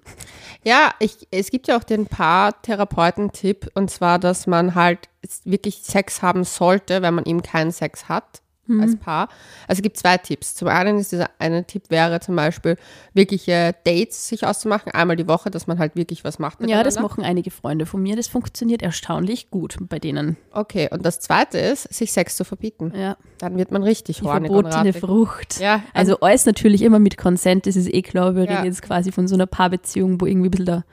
[0.64, 5.10] Ja, ich, es gibt ja auch den Paartherapeuten-Tipp und zwar, dass man halt
[5.44, 8.42] wirklich Sex haben sollte, wenn man eben keinen Sex hat
[8.80, 9.28] als Paar.
[9.68, 10.56] Also es gibt zwei Tipps.
[10.56, 12.78] Zum einen ist dieser eine Tipp wäre zum Beispiel
[13.14, 16.66] wirkliche Dates sich auszumachen, einmal die Woche, dass man halt wirklich was macht.
[16.68, 18.16] Ja, das machen einige Freunde von mir.
[18.16, 20.38] Das funktioniert erstaunlich gut bei denen.
[20.54, 22.94] Okay, und das zweite ist, sich Sex zu verbieten.
[22.96, 23.18] Ja.
[23.40, 25.02] Dann wird man richtig Die hornig und verbotene ratig.
[25.02, 25.60] Frucht.
[25.60, 28.36] Ja, Also alles natürlich immer mit Consent, das ist eh klar.
[28.36, 28.52] Wir Ja.
[28.58, 30.84] reden jetzt quasi von so einer Paarbeziehung, wo irgendwie ein bisschen der,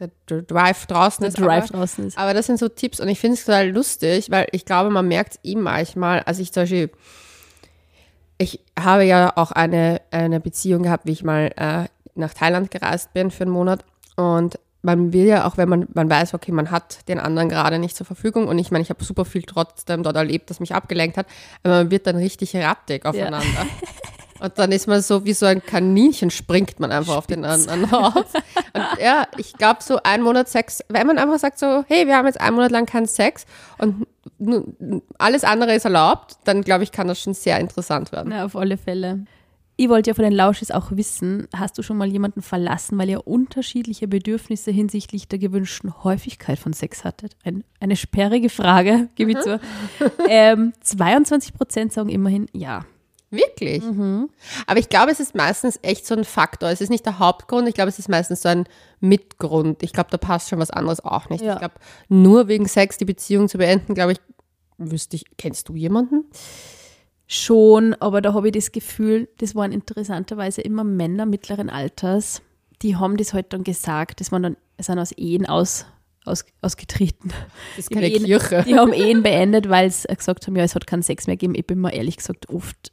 [0.00, 1.38] der, Drive draußen der ist.
[1.38, 2.18] Drive aber, draußen ist.
[2.18, 5.08] aber das sind so Tipps und ich finde es total lustig, weil ich glaube, man
[5.08, 6.90] merkt es ihm manchmal, also ich zum Beispiel,
[8.38, 13.12] ich habe ja auch eine, eine Beziehung gehabt, wie ich mal äh, nach Thailand gereist
[13.12, 13.84] bin für einen Monat
[14.16, 17.78] und man will ja auch, wenn man, man weiß, okay, man hat den anderen gerade
[17.78, 20.74] nicht zur Verfügung und ich meine, ich habe super viel trotzdem dort erlebt, das mich
[20.74, 21.26] abgelenkt hat,
[21.62, 23.66] aber man wird dann richtig rattig aufeinander.
[24.40, 27.92] Und dann ist man so wie so ein Kaninchen, springt man einfach auf den anderen
[27.92, 28.14] auf.
[28.14, 32.16] Und ja, ich glaube, so ein Monat Sex, wenn man einfach sagt so, hey, wir
[32.16, 33.46] haben jetzt einen Monat lang keinen Sex
[33.78, 34.06] und
[35.18, 38.28] alles andere ist erlaubt, dann glaube ich, kann das schon sehr interessant werden.
[38.30, 39.24] Na, auf alle Fälle.
[39.78, 43.10] Ich wollte ja von den Lauschis auch wissen, hast du schon mal jemanden verlassen, weil
[43.10, 47.36] ihr unterschiedliche Bedürfnisse hinsichtlich der gewünschten Häufigkeit von Sex hattet?
[47.44, 49.60] Ein, eine sperrige Frage, gebe ich zu.
[50.28, 52.86] Ähm, 22 Prozent sagen immerhin ja.
[53.30, 53.82] Wirklich?
[54.66, 56.68] Aber ich glaube, es ist meistens echt so ein Faktor.
[56.70, 58.64] Es ist nicht der Hauptgrund, ich glaube, es ist meistens so ein
[59.00, 59.82] Mitgrund.
[59.82, 61.42] Ich glaube, da passt schon was anderes auch nicht.
[61.42, 61.54] Ja.
[61.54, 61.74] Ich glaube,
[62.08, 64.18] nur wegen Sex die Beziehung zu beenden, glaube ich,
[64.78, 66.24] wüsste ich, kennst du jemanden?
[67.28, 72.40] Schon, aber da habe ich das Gefühl, das waren interessanterweise immer Männer mittleren Alters,
[72.82, 75.86] die haben das halt dann gesagt, das waren dann, sind aus Ehen aus,
[76.24, 77.30] aus, ausgetreten.
[77.74, 78.64] Das ist Die keine Ehen- Kirche.
[78.68, 81.56] Die haben Ehen beendet, weil sie gesagt haben, ja, es hat keinen Sex mehr gegeben.
[81.56, 82.92] Ich bin mir ehrlich gesagt oft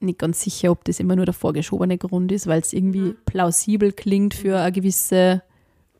[0.00, 3.92] nicht ganz sicher, ob das immer nur der vorgeschobene Grund ist, weil es irgendwie plausibel
[3.92, 5.42] klingt für eine gewisse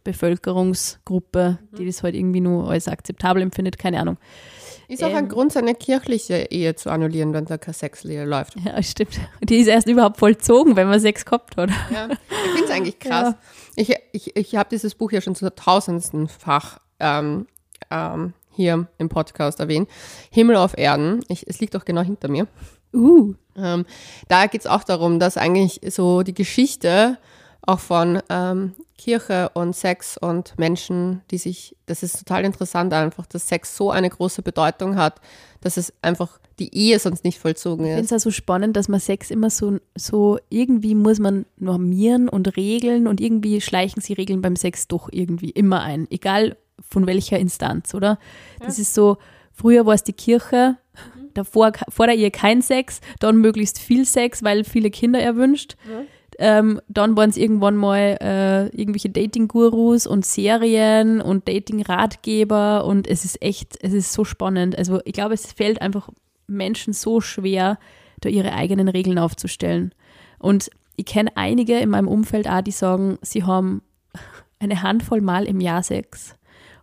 [0.05, 4.17] Bevölkerungsgruppe, die das halt irgendwie nur als akzeptabel empfindet, keine Ahnung.
[4.89, 5.29] Ist auch ein Ähm.
[5.29, 8.57] Grund, seine kirchliche Ehe zu annullieren, wenn da keine Sexehe läuft.
[8.65, 9.21] Ja, stimmt.
[9.43, 11.71] Die ist erst überhaupt vollzogen, wenn man Sex gehabt hat.
[11.93, 13.35] Ja, ich finde es eigentlich krass.
[13.77, 17.47] Ich, ich, ich habe dieses Buch ja schon zu tausendsten Fach ähm,
[17.91, 19.89] ähm, hier im Podcast erwähnt.
[20.31, 21.25] Himmel auf Erden.
[21.29, 22.49] Ich, es liegt auch genau hinter mir.
[22.93, 23.35] Uh.
[23.57, 23.85] Ähm,
[24.29, 27.19] da geht es auch darum, dass eigentlich so die Geschichte
[27.63, 33.27] auch von ähm, Kirche und Sex und Menschen, die sich, das ist total interessant einfach,
[33.27, 35.21] dass Sex so eine große Bedeutung hat,
[35.61, 38.13] dass es einfach die Ehe sonst nicht vollzogen Ich finde ist.
[38.13, 42.57] es auch so spannend, dass man Sex immer so, so irgendwie muss man normieren und
[42.57, 47.39] regeln und irgendwie schleichen sie Regeln beim Sex doch irgendwie immer ein, egal von welcher
[47.39, 48.19] Instanz, oder?
[48.61, 49.17] Das ist so,
[49.53, 50.77] früher war es die Kirche,
[51.41, 55.77] davor vor der Ehe kein Sex, dann möglichst viel Sex, weil viele Kinder erwünscht.
[56.39, 63.25] Ähm, dann waren es irgendwann mal äh, irgendwelche Dating-Gurus und Serien und Dating-Ratgeber und es
[63.25, 64.79] ist echt, es ist so spannend.
[64.79, 66.09] Also ich glaube, es fällt einfach
[66.47, 67.79] Menschen so schwer,
[68.21, 69.95] da ihre eigenen Regeln aufzustellen.
[70.39, 73.83] Und ich kenne einige in meinem Umfeld auch, die sagen, sie haben
[74.59, 76.37] eine Handvoll Mal im Jahr Sex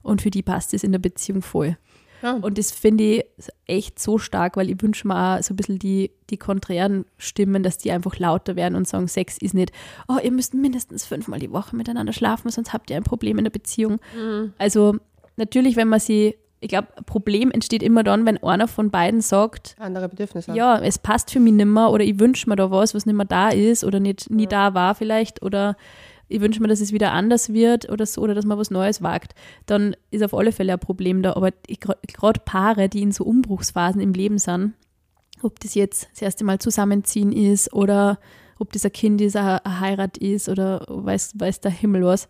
[0.03, 1.77] und für die passt es in der Beziehung voll.
[2.21, 2.33] Ja.
[2.33, 3.25] Und das finde ich
[3.65, 7.63] echt so stark, weil ich wünsche mir auch so ein bisschen die, die konträren Stimmen,
[7.63, 9.71] dass die einfach lauter werden und sagen, Sex ist nicht,
[10.07, 13.43] oh, ihr müsst mindestens fünfmal die Woche miteinander schlafen, sonst habt ihr ein Problem in
[13.43, 13.99] der Beziehung.
[14.57, 14.97] Also
[15.35, 19.21] natürlich, wenn man sie, ich glaube, ein Problem entsteht immer dann, wenn einer von beiden
[19.21, 20.53] sagt, Andere Bedürfnisse.
[20.53, 23.25] ja, es passt für mich nimmer oder ich wünsche mir da was, was nicht mehr
[23.25, 25.75] da ist oder nicht nie da war vielleicht oder
[26.29, 29.01] ich wünsche mir, dass es wieder anders wird oder so, oder dass man was Neues
[29.01, 29.33] wagt,
[29.65, 31.33] dann ist auf alle Fälle ein Problem da.
[31.35, 34.73] Aber gerade Paare, die in so Umbruchsphasen im Leben sind,
[35.41, 38.19] ob das jetzt das erste Mal zusammenziehen ist oder
[38.59, 42.27] ob das ein Kind ist, eine Heirat ist oder weiß, weiß der Himmel was,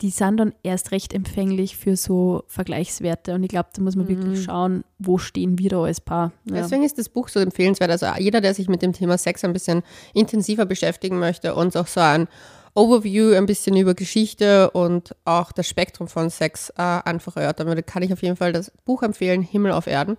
[0.00, 3.34] die sind dann erst recht empfänglich für so Vergleichswerte.
[3.34, 4.08] Und ich glaube, da muss man mhm.
[4.08, 6.32] wirklich schauen, wo stehen wir da als Paar.
[6.44, 6.56] Ja.
[6.56, 7.90] Deswegen ist das Buch so empfehlenswert.
[7.90, 9.82] Also jeder, der sich mit dem Thema Sex ein bisschen
[10.14, 12.26] intensiver beschäftigen möchte und auch so ein
[12.74, 17.82] Overview ein bisschen über Geschichte und auch das Spektrum von Sex äh, einfach erörtern würde,
[17.82, 20.16] kann ich auf jeden Fall das Buch empfehlen, Himmel auf Erden.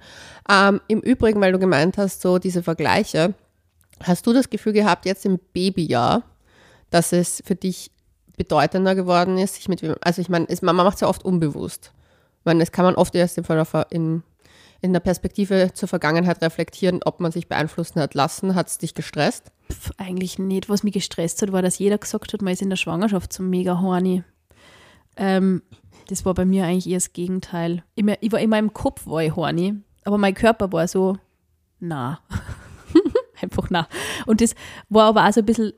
[0.49, 3.33] Ähm, Im Übrigen, weil du gemeint hast, so diese Vergleiche,
[4.03, 6.23] hast du das Gefühl gehabt, jetzt im Babyjahr,
[6.91, 7.91] dass es für dich
[8.37, 11.91] bedeutender geworden ist, sich mit also ich meine, man macht es ja oft unbewusst.
[12.39, 13.37] Ich meine, das kann man oft erst
[13.89, 14.23] in,
[14.83, 18.53] in der Perspektive zur Vergangenheit reflektieren, ob man sich beeinflussen hat lassen.
[18.53, 19.49] Hat es dich gestresst?
[19.71, 20.67] Pff, eigentlich nicht.
[20.67, 23.43] Was mich gestresst hat, war, dass jeder gesagt hat, man ist in der Schwangerschaft so
[23.43, 24.23] mega horny.
[25.15, 25.61] Ähm,
[26.09, 27.83] das war bei mir eigentlich eher das Gegenteil.
[27.95, 31.17] Ich, war in meinem Kopf war ich horny, aber mein Körper war so,
[31.79, 32.19] na.
[33.41, 33.87] Einfach na.
[34.25, 34.53] Und das
[34.89, 35.71] war aber auch so ein bisschen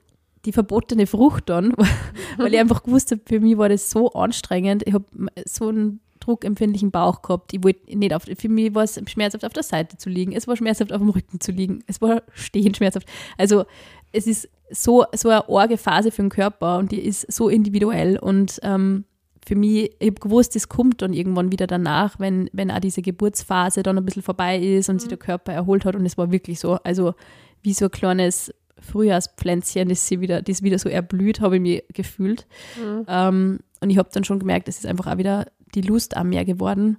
[0.45, 1.73] die verbotene Frucht dann,
[2.37, 4.83] weil ich einfach gewusst habe, für mich war das so anstrengend.
[4.87, 5.05] Ich habe
[5.45, 7.53] so einen druckempfindlichen Bauch gehabt.
[7.53, 10.33] Ich wollte nicht auf, für mich war es schmerzhaft auf der Seite zu liegen.
[10.33, 11.83] Es war schmerzhaft auf dem Rücken zu liegen.
[11.87, 13.07] Es war stehend schmerzhaft.
[13.37, 13.65] Also
[14.11, 18.17] es ist so, so eine arge Phase für den Körper und die ist so individuell
[18.17, 19.05] und ähm,
[19.45, 23.03] für mich, ich habe gewusst, es kommt dann irgendwann wieder danach, wenn, wenn auch diese
[23.03, 24.99] Geburtsphase dann ein bisschen vorbei ist und mhm.
[24.99, 26.79] sich der Körper erholt hat und es war wirklich so.
[26.83, 27.13] Also
[27.61, 31.83] wie so ein kleines Frühjahrspflänzchen, das, sie wieder, das wieder so erblüht, habe ich mir
[31.93, 32.47] gefühlt.
[32.81, 33.05] Mhm.
[33.07, 35.45] Ähm, und ich habe dann schon gemerkt, es ist einfach auch wieder
[35.75, 36.97] die Lust am Meer geworden.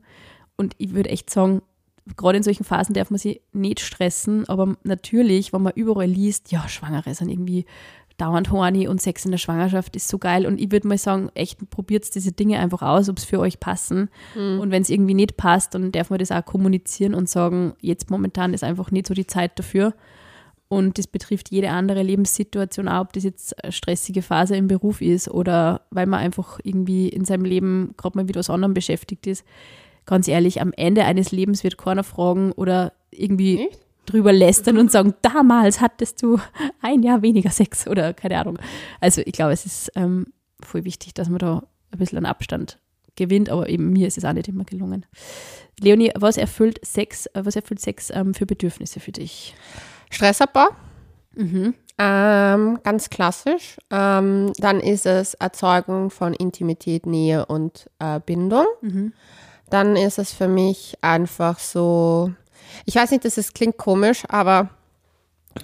[0.57, 1.63] Und ich würde echt sagen,
[2.17, 6.53] gerade in solchen Phasen darf man sich nicht stressen, aber natürlich, wenn man überall liest,
[6.53, 7.67] ja, Schwangere sind irgendwie
[8.19, 10.47] dauernd horny und Sex in der Schwangerschaft ist so geil.
[10.47, 13.59] Und ich würde mal sagen, echt probiert diese Dinge einfach aus, ob es für euch
[13.59, 14.09] passen.
[14.37, 14.61] Mhm.
[14.61, 18.09] Und wenn es irgendwie nicht passt, dann darf man das auch kommunizieren und sagen, jetzt
[18.11, 19.93] momentan ist einfach nicht so die Zeit dafür.
[20.69, 25.01] Und das betrifft jede andere Lebenssituation, auch ob das jetzt eine stressige Phase im Beruf
[25.01, 29.27] ist oder weil man einfach irgendwie in seinem Leben gerade mal mit was anderem beschäftigt
[29.27, 29.45] ist.
[30.07, 33.79] Ganz ehrlich, am Ende eines Lebens wird keiner fragen oder irgendwie Nicht?
[34.07, 36.39] drüber lästern und sagen, damals hattest du
[36.81, 38.59] ein Jahr weniger Sex oder keine Ahnung.
[39.01, 40.27] Also ich glaube, es ist ähm,
[40.61, 42.79] voll wichtig, dass man da ein bisschen an Abstand
[43.15, 45.07] gewinnt, aber eben mir ist es auch nicht immer gelungen.
[45.81, 49.55] Leonie, was erfüllt Sex, was erfüllt Sex ähm, für Bedürfnisse für dich?
[50.11, 50.69] Stressabbau.
[51.35, 51.75] Mhm.
[51.99, 53.79] Ähm, ganz klassisch.
[53.91, 58.67] Ähm, dann ist es Erzeugung von Intimität, Nähe und äh, Bindung.
[58.83, 59.13] Mhm.
[59.71, 62.33] Dann ist es für mich einfach so,
[62.85, 64.71] ich weiß nicht, das ist, klingt komisch, aber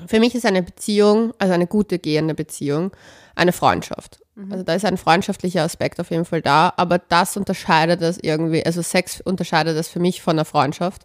[0.07, 2.93] für mich ist eine Beziehung, also eine gute gehende Beziehung,
[3.35, 4.21] eine Freundschaft.
[4.35, 4.53] Mhm.
[4.53, 8.65] Also da ist ein freundschaftlicher Aspekt auf jeden Fall da, aber das unterscheidet das irgendwie,
[8.65, 11.05] also Sex unterscheidet das für mich von einer Freundschaft,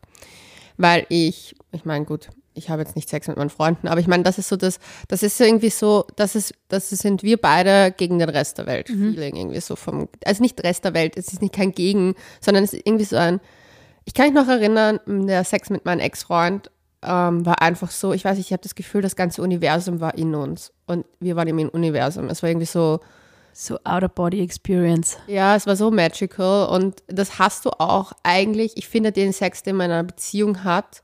[0.78, 4.08] weil ich, ich meine, gut, ich habe jetzt nicht Sex mit meinen Freunden, aber ich
[4.08, 7.92] meine, das ist so das, das ist irgendwie so, das ist, das sind wir beide
[7.96, 8.90] gegen den Rest der Welt.
[8.90, 9.14] Mhm.
[9.14, 12.64] Feeling irgendwie so vom, also nicht Rest der Welt, es ist nicht kein Gegen, sondern
[12.64, 13.40] es ist irgendwie so ein,
[14.06, 16.72] ich kann mich noch erinnern, der Sex mit meinem Ex-Freund
[17.04, 20.18] ähm, war einfach so, ich weiß nicht, ich habe das Gefühl, das ganze Universum war
[20.18, 22.30] in uns und wir waren im Universum.
[22.30, 23.00] Es war irgendwie so,
[23.54, 25.18] so Out-of-Body-Experience.
[25.28, 29.64] Ja, es war so magical und das hast du auch eigentlich, ich finde den Sex,
[29.64, 31.04] den man in einer Beziehung hat,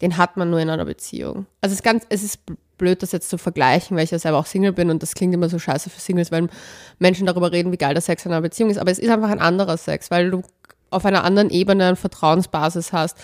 [0.00, 1.46] den hat man nur in einer Beziehung.
[1.60, 2.40] Also es ist ganz, es ist
[2.78, 5.34] blöd, das jetzt zu vergleichen, weil ich ja selber auch Single bin und das klingt
[5.34, 6.48] immer so scheiße für Singles, weil
[6.98, 8.78] Menschen darüber reden, wie geil der Sex in einer Beziehung ist.
[8.78, 10.42] Aber es ist einfach ein anderer Sex, weil du
[10.90, 13.18] auf einer anderen Ebene eine Vertrauensbasis hast.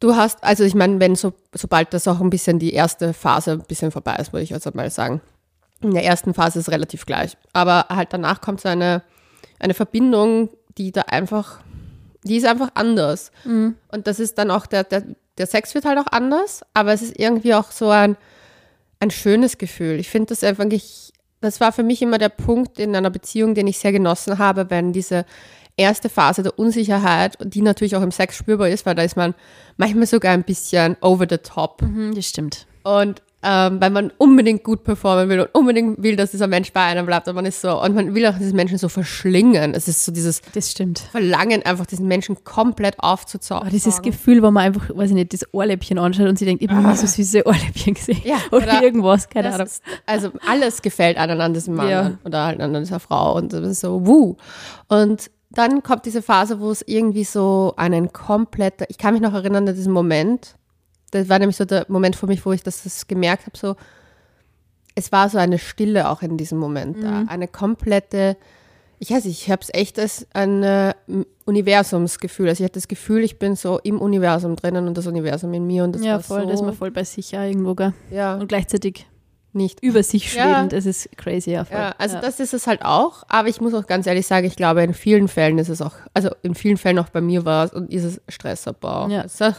[0.00, 3.52] Du hast, also ich meine, wenn so, sobald das auch ein bisschen die erste Phase
[3.52, 5.20] ein bisschen vorbei ist, würde ich also mal sagen.
[5.82, 7.36] In der ersten Phase ist es relativ gleich.
[7.52, 9.02] Aber halt danach kommt so eine,
[9.58, 11.60] eine Verbindung, die da einfach,
[12.24, 13.30] die ist einfach anders.
[13.44, 13.76] Mhm.
[13.88, 15.04] Und das ist dann auch der, der,
[15.40, 18.16] der Sex wird halt auch anders, aber es ist irgendwie auch so ein,
[19.00, 19.98] ein schönes Gefühl.
[19.98, 23.54] Ich finde das einfach, ich, das war für mich immer der Punkt in einer Beziehung,
[23.54, 25.24] den ich sehr genossen habe, wenn diese
[25.78, 29.34] erste Phase der Unsicherheit, die natürlich auch im Sex spürbar ist, weil da ist man
[29.78, 31.80] manchmal sogar ein bisschen over the top.
[31.80, 32.66] Mhm, das stimmt.
[32.82, 36.82] Und ähm, weil man unbedingt gut performen will und unbedingt will, dass dieser Mensch bei
[36.82, 39.74] einem bleibt und man ist so und man will auch diesen Menschen so verschlingen.
[39.74, 40.98] Es ist so dieses das stimmt.
[40.98, 43.68] Verlangen, einfach diesen Menschen komplett aufzuzaugen.
[43.68, 46.62] Oh, dieses Gefühl, wo man einfach, weiß ich nicht, das Ohrläppchen anschaut und sie denkt,
[46.62, 48.20] ich habe nie so süße Ohrläppchen gesehen.
[48.24, 49.66] Ja, oder, oder irgendwas, keine Ahnung.
[49.66, 52.12] Ist, also alles gefällt einem an diesem Mann ja.
[52.24, 54.36] oder halt an dieser Frau und das ist so, wuh.
[54.88, 59.34] Und dann kommt diese Phase, wo es irgendwie so einen kompletter, ich kann mich noch
[59.34, 60.56] erinnern an diesen Moment,
[61.10, 63.76] das war nämlich so der Moment für mich, wo ich das, das gemerkt habe, so,
[64.94, 67.24] es war so eine Stille auch in diesem Moment da.
[67.28, 68.36] Eine komplette,
[68.98, 70.94] ich weiß nicht, ich habe es echt als ein äh,
[71.46, 72.48] Universumsgefühl.
[72.48, 75.66] Also ich hatte das Gefühl, ich bin so im Universum drinnen und das Universum in
[75.66, 77.74] mir und das ja, war voll, so, da ist man voll bei sich ja irgendwo,
[77.74, 77.92] gell?
[78.10, 79.06] ja, Und gleichzeitig
[79.52, 80.54] nicht über sich Ja.
[80.54, 81.66] schwebend, es ist crazy, ja.
[81.70, 82.20] Ja, also ja.
[82.20, 84.94] das ist es halt auch, aber ich muss auch ganz ehrlich sagen, ich glaube, in
[84.94, 87.92] vielen Fällen ist es auch, also in vielen Fällen auch bei mir war es und
[87.92, 89.08] ist es Stressabbau.
[89.08, 89.22] Ja.
[89.22, 89.56] Ist auch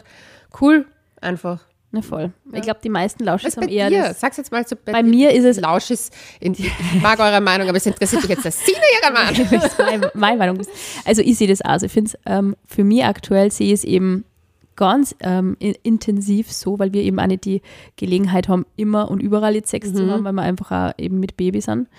[0.61, 0.85] cool,
[1.21, 1.61] einfach.
[1.93, 2.31] Na voll.
[2.53, 4.03] Ich glaube, die meisten bei haben eher dir?
[4.03, 7.41] das, Sag's jetzt mal so Bei mir ist es- Lausch ist, in, ich mag eure
[7.41, 9.11] Meinung, aber es interessiert mich jetzt der Sina ihre
[9.51, 9.61] Meinung.
[9.77, 10.69] meine, meine Meinung ist.
[11.03, 11.71] Also ich sehe das auch.
[11.71, 14.23] Also ich finde es ähm, für mich aktuell sehe ich es eben
[14.77, 17.61] ganz ähm, in, intensiv so, weil wir eben auch nicht die
[17.97, 21.35] Gelegenheit haben, immer und überall jetzt Sex zu haben, weil wir einfach auch eben mit
[21.35, 21.89] Babys sind.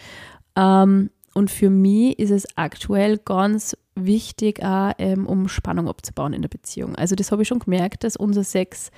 [0.56, 6.42] Ähm, und für mich ist es aktuell ganz wichtig, auch, ähm, um Spannung abzubauen in
[6.42, 6.96] der Beziehung.
[6.96, 8.90] Also das habe ich schon gemerkt, dass unser Sex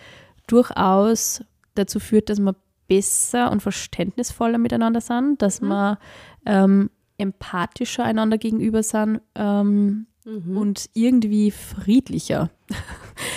[0.47, 1.43] durchaus
[1.75, 2.55] dazu führt, dass wir
[2.87, 5.99] besser und verständnisvoller miteinander sind, dass wir
[6.47, 12.51] ähm, empathischer einander gegenüber sind ähm, und irgendwie friedlicher.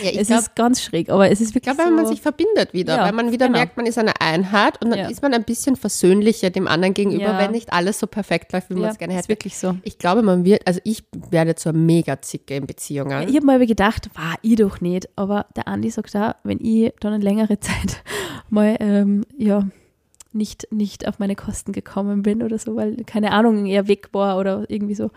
[0.03, 2.11] Ja, ich es glaube, ist ganz schräg, aber es ist wirklich glaub, wenn man so,
[2.11, 3.59] sich verbindet wieder, Ja, weil man wieder genau.
[3.59, 5.07] merkt, man ist eine Einheit und dann Ja.
[5.09, 8.75] ist man ein bisschen versöhnlicher dem anderen gegenüber, wenn nicht alles so perfekt läuft, wie
[8.75, 9.29] man es gerne ist hätte.
[9.29, 9.75] wirklich so.
[9.83, 13.27] Ich glaube, man wird, also ich werde zur Mega-Zicke in Beziehungen.
[13.29, 15.07] Ich habe mal gedacht, war ich doch nicht.
[15.15, 18.03] Aber der Andi sagt da, wenn ich dann eine längere Zeit
[18.49, 19.67] mal ähm, ja,
[20.37, 24.37] nicht, nicht auf meine Kosten gekommen bin oder so, weil, keine Ahnung, eher weg war
[24.37, 25.09] oder irgendwie so,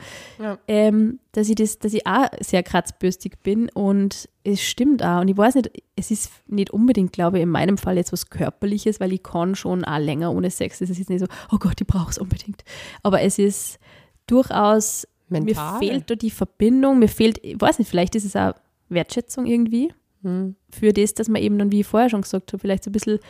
[0.43, 0.59] Ja.
[0.67, 5.21] ähm, dass ich das, dass ich auch sehr kratzbürstig bin und es stimmt auch.
[5.21, 8.31] Und ich weiß nicht, es ist nicht unbedingt, glaube ich, in meinem Fall jetzt was
[8.31, 10.81] Körperliches, weil ich kann schon auch länger ohne Sex.
[10.81, 12.65] Es ist jetzt nicht so, oh Gott, ich brauche es unbedingt.
[13.03, 13.79] Aber es ist
[14.27, 15.79] durchaus Mental.
[15.81, 18.55] mir fehlt da die Verbindung, mir fehlt, ich weiß nicht, vielleicht ist es auch
[18.89, 20.55] Wertschätzung irgendwie Hm.
[20.71, 22.93] für das, dass man eben dann, wie ich vorher schon gesagt habe, vielleicht so ein
[22.93, 23.21] bisschen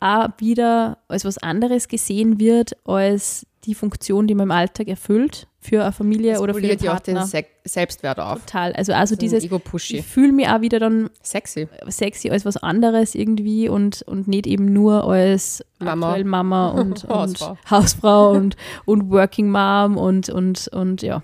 [0.00, 5.46] auch wieder als was anderes gesehen wird, als die Funktion, die man im Alltag erfüllt
[5.60, 7.22] für eine Familie Das oder für den ja auch den.
[7.24, 8.40] Se Selbstwert auf.
[8.46, 8.72] Total.
[8.72, 11.68] Also, also dieses, ich fühle mich auch wieder dann Sexy.
[11.88, 16.16] sexy als was anderes irgendwie und, und nicht eben nur als Mama.
[16.24, 17.58] Mama und, und Hausfrau.
[17.68, 18.56] Hausfrau, und,
[18.86, 21.22] und Working Mom und, und, und ja,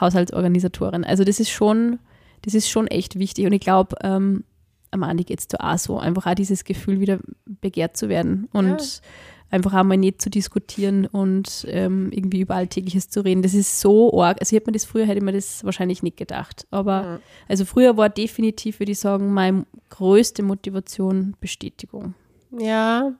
[0.00, 1.02] Haushaltsorganisatorin.
[1.02, 1.98] Also das ist schon,
[2.42, 4.44] das ist schon echt wichtig und ich glaube, ähm,
[4.90, 8.48] am Andi geht es da auch so, einfach auch dieses Gefühl wieder begehrt zu werden
[8.52, 8.76] und Ja.
[9.50, 13.42] einfach auch mal nicht zu diskutieren und ähm, irgendwie über Alltägliches zu reden.
[13.42, 14.38] Das ist so arg.
[14.40, 16.66] Also ich hätte mir das früher, hätte mir das wahrscheinlich nicht gedacht.
[16.70, 22.14] Aber also früher war definitiv, würde ich sagen, meine größte Motivation Bestätigung.
[22.56, 23.12] Ja.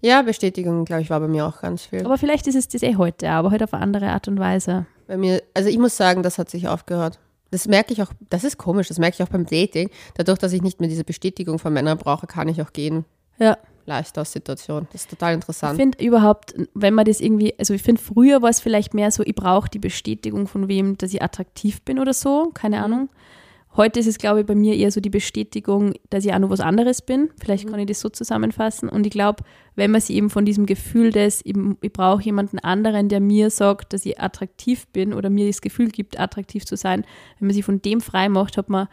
[0.00, 2.04] Ja, Bestätigung, glaube ich, war bei mir auch ganz viel.
[2.04, 4.84] Aber vielleicht ist es das eh heute, aber halt auf eine andere Art und Weise.
[5.06, 7.18] Bei mir, also ich muss sagen, das hat sich aufgehört.
[7.50, 9.90] Das merke ich auch, das ist komisch, das merke ich auch beim Dating.
[10.14, 13.04] Dadurch, dass ich nicht mehr diese Bestätigung von Männern brauche, kann ich auch gehen.
[13.38, 13.56] Ja.
[13.86, 14.88] Leicht aus Situation.
[14.92, 15.76] Das ist total Ich interessant.
[15.78, 19.22] finde überhaupt, wenn man das irgendwie, also ich finde, früher war es vielleicht mehr so,
[19.22, 23.10] ich brauche die Bestätigung von wem, dass ich attraktiv bin oder so, keine Ahnung.
[23.76, 26.50] Heute ist es, glaube ich, bei mir eher so die Bestätigung, dass ich auch noch
[26.50, 27.30] was anderes bin.
[27.40, 28.88] Vielleicht kann ich das so zusammenfassen.
[28.88, 29.42] Und ich glaube,
[29.74, 33.50] wenn man sich eben von diesem Gefühl des, ich, ich brauche jemanden anderen, der mir
[33.50, 37.04] sagt, dass ich attraktiv bin oder mir das Gefühl gibt, attraktiv zu sein,
[37.40, 38.86] wenn man sich von dem frei macht, hat man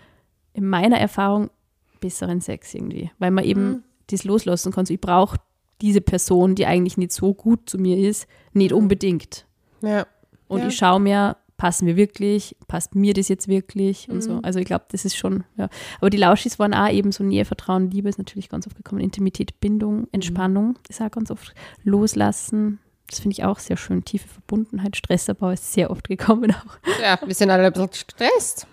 [0.54, 1.52] in meiner Erfahrung
[2.00, 3.12] besseren Sex irgendwie.
[3.20, 4.88] Weil man eben das loslassen kann.
[4.88, 5.38] So, ich brauche
[5.82, 9.46] diese Person, die eigentlich nicht so gut zu mir ist, nicht unbedingt.
[9.82, 10.08] Ja.
[10.48, 10.68] Und Ja.
[10.68, 14.22] ich schaue mir, passen wir wirklich, passt mir das jetzt wirklich und Mhm.
[14.22, 14.40] so.
[14.42, 15.70] Also ich glaube, das ist schon, ja.
[16.00, 19.00] Aber die Lauschis waren auch eben so Nähe, Vertrauen, Liebe ist natürlich ganz oft gekommen.
[19.00, 22.80] Intimität, Bindung, Entspannung ist auch ganz oft loslassen.
[23.08, 24.04] Das finde ich auch sehr schön.
[24.04, 27.00] Tiefe Verbundenheit, Stressabbau ist sehr oft gekommen auch.
[27.00, 28.66] ja, wir sind alle ein bisschen gestresst.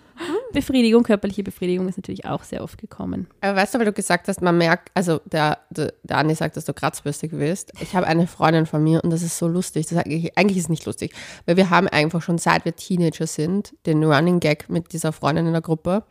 [0.51, 3.27] Befriedigung, körperliche Befriedigung ist natürlich auch sehr oft gekommen.
[3.41, 6.57] Aber weißt du, weil du gesagt hast, man merkt, also der, der, der Andi sagt,
[6.57, 7.71] dass du kratzbürstig bist.
[7.79, 9.87] Ich habe eine Freundin von mir und das ist so lustig.
[9.87, 11.13] Das eigentlich, eigentlich ist es nicht lustig,
[11.45, 15.45] weil wir haben einfach schon seit wir Teenager sind, den Running Gag mit dieser Freundin
[15.45, 16.03] in der Gruppe,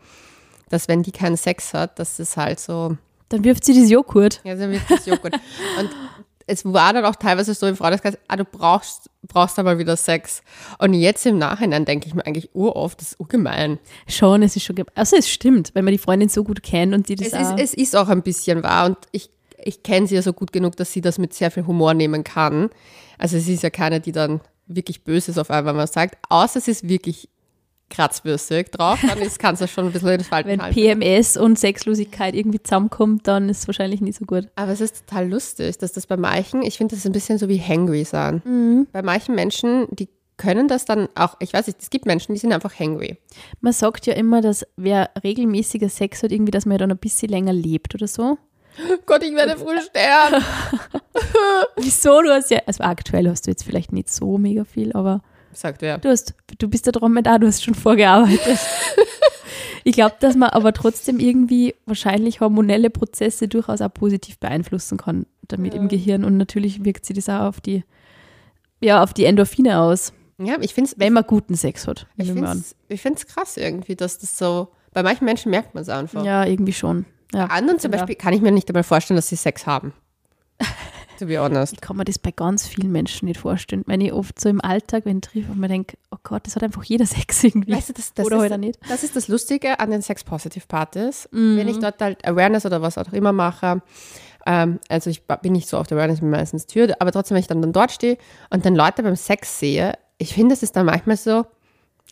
[0.69, 2.97] dass wenn die keinen Sex hat, dass es halt so,
[3.31, 4.41] Dann wirft sie das Joghurt.
[4.45, 5.35] ja, dann wird das Joghurt.
[5.35, 5.91] Und
[6.49, 10.43] es war dann auch teilweise so im Freundeskreis, ah, du brauchst, brauchst aber wieder Sex.
[10.79, 13.79] Und jetzt im Nachhinein denke ich mir eigentlich uroft, das ist urgemein.
[14.09, 17.09] Schon, es ist schon, also es stimmt, wenn man die Freundin so gut kennt und
[17.09, 19.29] die das Es auch, ist, es ist auch ein bisschen wahr und ich,
[19.63, 22.25] ich kenne sie ja so gut genug, dass sie das mit sehr viel Humor nehmen
[22.25, 22.71] kann.
[23.19, 26.17] Also sie ist ja keine, die dann wirklich böse ist auf einmal, wenn man sagt,
[26.31, 27.29] außer sie ist wirklich
[27.91, 30.75] kratzbürstig drauf, dann ist, kannst du schon ein bisschen in das Falten wenn halten.
[30.75, 34.49] PMS und Sexlosigkeit irgendwie zusammenkommt, dann ist es wahrscheinlich nicht so gut.
[34.57, 37.49] Aber es ist total lustig, dass das bei manchen, ich finde, das ein bisschen so
[37.49, 38.43] wie hangry sein.
[38.45, 38.87] Mhm.
[38.93, 42.39] Bei manchen Menschen, die können das dann auch, ich weiß nicht, es gibt Menschen, die
[42.39, 43.19] sind einfach hangry.
[43.61, 46.99] Man sagt ja immer, dass wer regelmäßiger Sex hat, irgendwie, dass man ja dann ein
[46.99, 48.39] bisschen länger lebt oder so.
[49.07, 50.45] Gott, ich werde früh sterben.
[51.77, 52.23] Wieso?
[52.23, 55.23] Du hast ja, also aktuell hast du jetzt vielleicht nicht so mega viel, aber
[55.59, 55.99] Sagt wer.
[55.99, 58.59] du hast, du bist der Dromedar, du hast schon vorgearbeitet.
[59.85, 65.27] ich glaube, dass man aber trotzdem irgendwie wahrscheinlich hormonelle Prozesse durchaus auch positiv beeinflussen kann
[65.49, 65.81] damit Ja.
[65.81, 67.83] im Gehirn und natürlich wirkt sich das auch auf die,
[68.81, 72.07] ja, auf die Endorphine aus, Ja, ich finde es wenn man guten Sex hat.
[72.17, 72.31] ich
[72.89, 76.25] ich find's krass irgendwie, dass das so, bei manchen Menschen merkt man es einfach.
[76.25, 77.07] Ja, irgendwie schon.
[77.35, 77.47] Ja.
[77.47, 77.99] Bei anderen zum Ja.
[77.99, 79.93] Beispiel kann ich mir nicht einmal vorstellen, dass sie Sex haben.
[81.19, 81.73] To be honest.
[81.73, 83.83] Ich kann mir das bei ganz vielen Menschen nicht vorstellen.
[83.87, 86.55] Wenn ich oft so im Alltag, wenn ich treffe und mir denke, oh Gott, das
[86.55, 87.73] hat einfach jeder Sex irgendwie.
[87.73, 88.79] Weißt du, das, das, Oder ist, halt auch nicht.
[88.89, 91.29] das ist das Lustige an den Sex-Positive-Partys.
[91.33, 91.57] Mhm.
[91.57, 93.83] Wenn ich dort halt Awareness oder was auch immer mache,
[94.47, 97.41] ähm, also ich bin nicht so auf der Awareness, bin meistens Tür, aber trotzdem, wenn
[97.41, 98.17] ich dann, dann dort stehe
[98.51, 101.47] und dann Leute beim Sex sehe, ich finde, es ist dann manchmal so,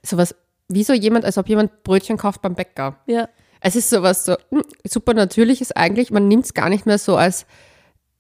[0.02, 0.34] sowas,
[0.68, 2.98] wie so jemand, als ob jemand Brötchen kauft beim Bäcker.
[3.06, 3.28] Ja.
[3.60, 7.16] Es ist sowas so hm, super natürliches eigentlich, man nimmt es gar nicht mehr so
[7.16, 7.46] als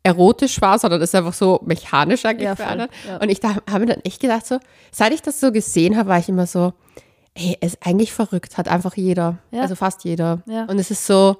[0.06, 2.88] erotisch wahr, sondern es ist einfach so mechanisch eigentlich Ja, für voll, alle.
[3.06, 3.16] ja.
[3.18, 4.58] Und ich da, habe mir dann echt gedacht, so,
[4.92, 6.72] seit ich das so gesehen habe, war ich immer so,
[7.34, 9.38] ey, ist eigentlich verrückt, hat einfach jeder.
[9.50, 9.62] Ja.
[9.62, 10.42] Also fast jeder.
[10.46, 10.64] Ja.
[10.66, 11.36] Und es ist so,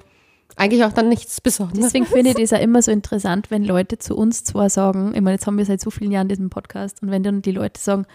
[0.57, 1.81] eigentlich auch dann nichts Besonderes.
[1.85, 5.21] Deswegen finde ich das auch immer so interessant, wenn Leute zu uns zwar sagen, ich
[5.21, 7.81] meine, jetzt haben wir seit so vielen Jahren diesen Podcast und wenn dann die Leute
[7.81, 8.07] sagen,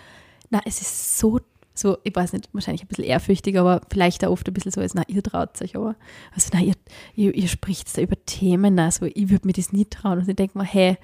[0.50, 1.40] na, es ist so,
[1.82, 4.82] so, ich weiß nicht, wahrscheinlich ein bisschen ehrfürchtig, aber vielleicht auch oft ein bisschen so,
[4.82, 5.96] als, na, ihr traut euch, aber,
[6.34, 6.74] also, na, ihr,
[7.16, 10.36] ihr, ihr spricht da über Themen, also, ich würde mir das nie trauen und ich
[10.36, 10.98] denke mir, hey,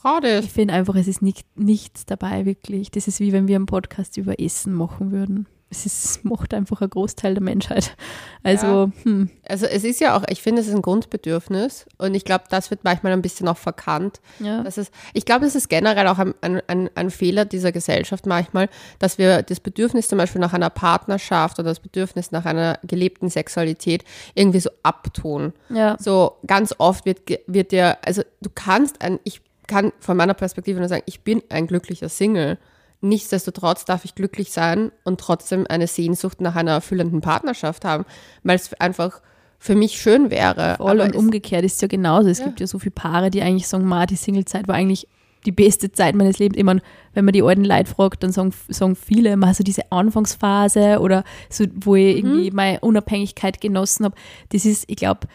[0.00, 0.44] Trau dich.
[0.44, 2.90] ich finde einfach, es ist nicht, nichts dabei, wirklich.
[2.92, 5.48] Das ist wie wenn wir einen Podcast über Essen machen würden.
[5.70, 7.94] Es ist, macht einfach ein Großteil der Menschheit.
[8.42, 12.24] Also, hm, Also es ist ja auch, ich finde, es ist ein Grundbedürfnis und ich
[12.24, 14.20] glaube, das wird manchmal ein bisschen auch verkannt.
[14.38, 14.62] ja.
[14.62, 18.68] Das ist, ich glaube, es ist generell auch ein, ein, ein, Fehler dieser Gesellschaft manchmal,
[18.98, 23.28] dass wir das Bedürfnis zum Beispiel nach einer Partnerschaft oder das Bedürfnis nach einer gelebten
[23.28, 24.04] Sexualität
[24.34, 25.52] irgendwie so abtun.
[25.68, 25.96] ja.
[25.98, 30.80] So ganz oft wird, wird dir, also du kannst ein, ich kann von meiner Perspektive
[30.80, 32.58] nur sagen, ich bin ein glücklicher Single.
[33.00, 38.04] Nichtsdestotrotz darf ich glücklich sein und trotzdem eine Sehnsucht nach einer erfüllenden Partnerschaft haben,
[38.42, 39.20] weil es einfach
[39.60, 40.74] für mich schön wäre.
[40.78, 42.28] Voll und umgekehrt ist es ja genauso.
[42.28, 42.46] Es Ja.
[42.46, 45.06] gibt ja so viele Paare, die eigentlich sagen, ma, die Singlezeit war eigentlich
[45.46, 46.58] die beste Zeit meines Lebens.
[46.58, 46.82] Ich meine,
[47.14, 51.22] wenn man die alten Leute fragt, dann sagen, sagen viele immer so diese Anfangsphase oder
[51.48, 52.30] so, wo ich Mhm.
[52.30, 54.16] irgendwie meine Unabhängigkeit genossen habe.
[54.50, 55.28] Das ist, ich glaube,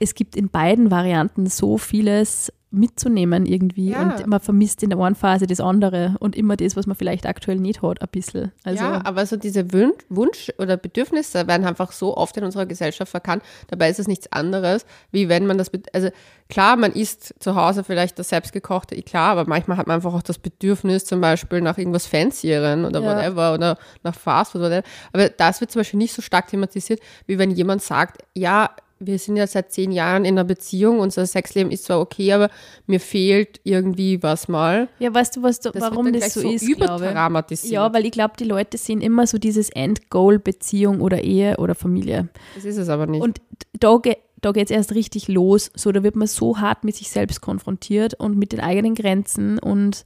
[0.00, 4.02] es gibt in beiden Varianten so vieles mitzunehmen irgendwie Ja.
[4.02, 7.26] und man vermisst in der einen Phase das andere und immer das, was man vielleicht
[7.26, 8.52] aktuell nicht hat, ein bisschen.
[8.64, 9.64] Also, ja, aber so diese
[10.08, 13.42] Wunsch oder Bedürfnisse werden einfach so oft in unserer Gesellschaft verkannt.
[13.68, 16.08] Dabei ist es nichts anderes, wie wenn man das, also
[16.48, 20.14] klar, man isst zu Hause vielleicht das selbstgekochte, eh klar, aber manchmal hat man einfach
[20.14, 23.16] auch das Bedürfnis zum Beispiel nach irgendwas Fancieren oder Ja.
[23.16, 24.86] whatever oder nach Fastfood oder whatever.
[25.12, 28.70] Aber das wird zum Beispiel nicht so stark thematisiert, wie wenn jemand sagt, ja,
[29.06, 32.50] wir sind ja seit zehn Jahren in einer Beziehung, unser Sexleben ist zwar okay, aber
[32.86, 34.88] mir fehlt irgendwie was mal.
[34.98, 37.72] ja, weißt du, was du, Das warum das so ist, überdramatisiert.
[37.72, 41.74] Ja, weil ich glaube, die Leute sehen immer so dieses Endgoal Beziehung oder Ehe oder
[41.74, 42.28] Familie.
[42.54, 43.22] das ist es aber nicht.
[43.22, 43.40] Und
[43.78, 45.70] da, ge da geht es erst richtig los.
[45.74, 49.58] So, da wird man so hart mit sich selbst konfrontiert und mit den eigenen Grenzen
[49.58, 50.04] und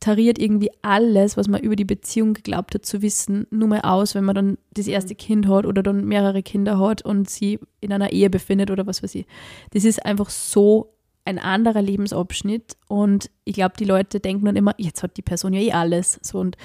[0.00, 4.14] tariert irgendwie alles, was man über die Beziehung geglaubt hat zu wissen, nur mal aus,
[4.14, 7.92] wenn man dann das erste Kind hat oder dann mehrere Kinder hat und sie in
[7.92, 9.26] einer Ehe befindet oder was weiß ich.
[9.72, 10.94] Das ist einfach so
[11.26, 15.52] ein anderer Lebensabschnitt und ich glaube, die Leute denken dann immer, jetzt hat die Person
[15.52, 16.18] ja eh alles.
[16.22, 16.56] So und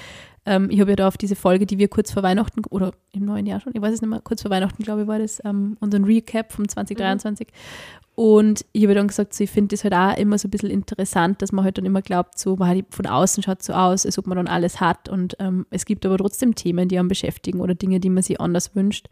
[0.46, 3.24] ähm, ich habe ja da auf diese Folge, die wir kurz vor Weihnachten oder im
[3.24, 5.42] neuen Jahr schon, ich weiß es nicht mehr, kurz vor Weihnachten, glaube ich, war das,
[5.44, 7.48] ähm, unseren Recap vom 2023.
[8.14, 10.70] Und ich habe dann gesagt, so, ich finde das halt auch immer so ein bisschen
[10.70, 14.18] interessant, dass man halt dann immer glaubt, so die- von außen schaut so aus, als
[14.18, 15.10] ob man dann alles hat.
[15.10, 18.40] Und ähm, es gibt aber trotzdem Themen, die einen beschäftigen oder Dinge, die man sich
[18.40, 19.08] anders wünscht.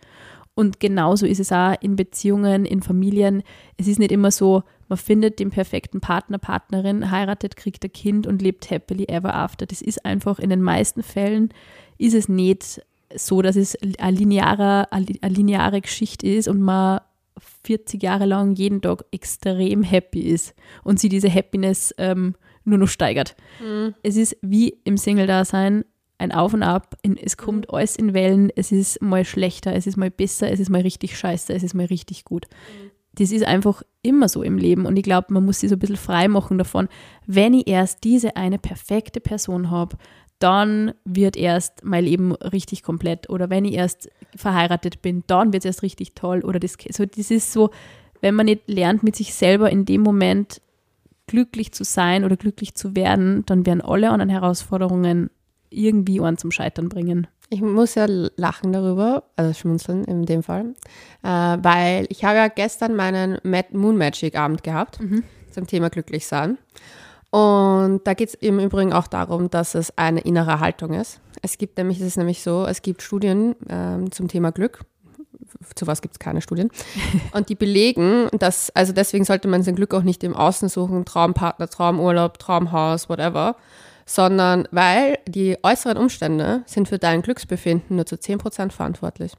[0.54, 3.42] Und genauso ist es auch in Beziehungen, in Familien.
[3.76, 8.26] Es ist nicht immer so, man findet den perfekten Partner, Partnerin, heiratet, kriegt ein Kind
[8.26, 9.66] und lebt happily ever after.
[9.66, 11.50] Das ist einfach in den meisten Fällen
[11.98, 12.82] ist es nicht
[13.14, 17.00] so, dass es eine lineare, eine lineare Geschichte ist und man
[17.64, 22.88] 40 Jahre lang jeden Tag extrem happy ist und sie diese Happiness ähm, nur noch
[22.88, 23.36] steigert.
[24.02, 25.84] Es ist wie im Single-Dasein
[26.18, 26.96] ein Auf und Ab.
[27.22, 28.50] Es kommt alles in Wellen.
[28.54, 31.74] Es ist mal schlechter, es ist mal besser, es ist mal richtig scheiße, es ist
[31.74, 32.46] mal richtig gut.
[33.16, 35.78] Das ist einfach immer so im Leben und ich glaube, man muss sich so ein
[35.78, 36.88] bisschen frei machen davon.
[37.26, 39.96] Wenn ich erst diese eine perfekte Person habe,
[40.38, 43.30] dann wird erst mein Leben richtig komplett.
[43.30, 46.42] Oder wenn ich erst verheiratet bin, dann wird es erst richtig toll.
[46.44, 47.70] Oder das, so, das ist so,
[48.20, 50.60] wenn man nicht lernt, mit sich selber in dem Moment
[51.26, 55.30] glücklich zu sein oder glücklich zu werden, dann werden alle anderen Herausforderungen
[55.70, 57.26] irgendwie einen zum Scheitern bringen.
[57.50, 60.74] Ich muss ja lachen darüber, also schmunzeln in dem Fall,
[61.22, 63.38] äh, weil ich habe ja gestern meinen
[63.72, 64.98] Moon Magic Abend gehabt
[65.50, 66.58] zum Thema glücklich sein.
[67.30, 71.20] Und da geht es im Übrigen auch darum, dass es eine innere Haltung ist.
[71.42, 74.82] Es gibt nämlich, es ist nämlich so, es gibt Studien ähm, zum Thema Glück.
[75.74, 76.70] Zu was gibt es keine Studien.
[77.32, 81.04] Und die belegen, dass, also deswegen sollte man sein Glück auch nicht im Außen suchen,
[81.04, 83.56] Traumpartner, Traumurlaub, Traumhaus, whatever,
[84.06, 89.32] sondern weil die äußeren Umstände sind für dein Glücksbefinden nur zu 10% verantwortlich.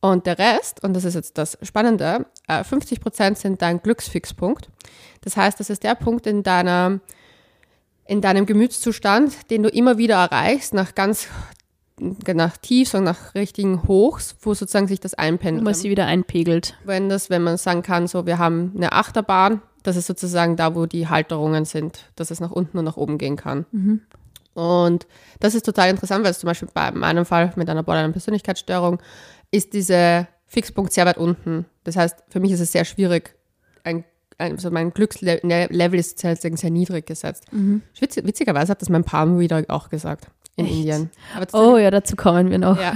[0.00, 4.68] Und der Rest, und das ist jetzt das Spannende, äh, 50% sind dein Glücksfixpunkt.
[5.22, 7.00] Das heißt, das ist der Punkt in deiner,
[8.04, 11.28] in deinem Gemütszustand, den du immer wieder erreichst, nach ganz,
[11.98, 15.64] nach Tiefs und nach richtigen Hochs, wo sozusagen sich das Wo einpendelt.
[15.64, 16.76] man sie wieder einpegelt.
[16.84, 20.74] Wenn das, wenn man sagen kann, so, wir haben eine Achterbahn, das ist sozusagen da,
[20.74, 23.66] wo die Halterungen sind, dass es nach unten und nach oben gehen kann.
[24.54, 25.06] Und
[25.40, 29.00] das ist total interessant, weil es zum Beispiel bei meinem Fall mit einer Borderline-Persönlichkeitsstörung
[29.50, 31.66] ist dieser Fixpunkt sehr weit unten.
[31.84, 33.36] Das heißt, für mich ist es sehr schwierig,
[33.84, 34.04] ein,
[34.38, 37.46] also mein Glückslevel ist sehr, sehr, niedrig gesetzt.
[38.00, 40.74] Witz, witzigerweise hat das mein Palm wieder auch gesagt in Echt?
[40.76, 41.10] Indien.
[41.52, 42.80] Oh ja, dazu kommen wir noch.
[42.80, 42.94] ja.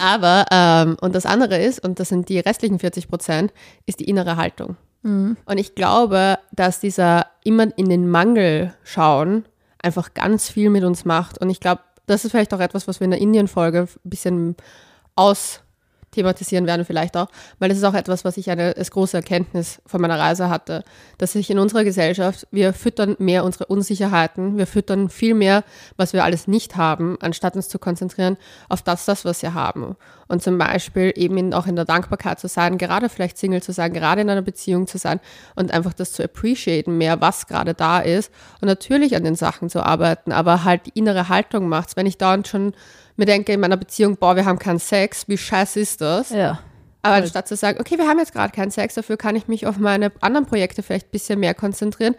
[0.00, 3.52] Aber, ähm, und das andere ist, und das sind die restlichen 40 Prozent,
[3.86, 4.76] ist die innere Haltung.
[5.02, 9.44] Und ich glaube, dass dieser immer in den Mangel schauen
[9.80, 11.38] einfach ganz viel mit uns macht.
[11.38, 14.56] Und ich glaube, das ist vielleicht auch etwas, was wir in der Indien-Folge ein bisschen
[16.08, 17.28] austhematisieren werden, vielleicht auch,
[17.58, 20.84] weil das ist auch etwas, was ich eine als große Erkenntnis von meiner Reise hatte,
[21.18, 25.64] dass sich in unserer Gesellschaft, wir füttern mehr unsere Unsicherheiten, wir füttern viel mehr,
[25.96, 28.36] was wir alles nicht haben, anstatt uns zu konzentrieren
[28.68, 29.96] auf das, das, was wir haben.
[30.28, 33.72] Und zum Beispiel eben in, auch in der Dankbarkeit zu sein, gerade vielleicht Single zu
[33.72, 35.20] sein, gerade in einer Beziehung zu sein
[35.54, 38.30] und einfach das zu appreciaten mehr, was gerade da ist
[38.60, 41.96] und natürlich an den Sachen zu arbeiten, aber halt die innere Haltung macht's.
[41.96, 42.74] Wenn ich dauernd schon
[43.18, 46.30] mir denke in meiner Beziehung, boah, wir haben keinen Sex, wie scheiße ist das?
[46.30, 46.60] Ja.
[47.02, 49.66] Aber anstatt zu sagen, okay, wir haben jetzt gerade keinen Sex, dafür kann ich mich
[49.66, 52.14] auf meine anderen Projekte vielleicht ein bisschen mehr konzentrieren.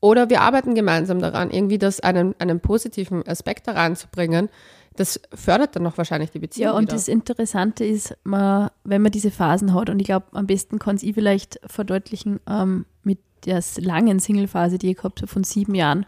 [0.00, 4.48] Oder wir arbeiten gemeinsam daran, irgendwie das einen, einen positiven Aspekt da reinzubringen.
[4.94, 6.64] Das fördert dann noch wahrscheinlich die Beziehung.
[6.64, 6.94] Ja, und wieder.
[6.94, 10.96] das Interessante ist, man, wenn man diese Phasen hat, und ich glaube, am besten kann
[10.96, 15.74] es ich vielleicht verdeutlichen ähm, mit der langen Single-Phase, die ich gehabt habe von sieben
[15.74, 16.06] Jahren.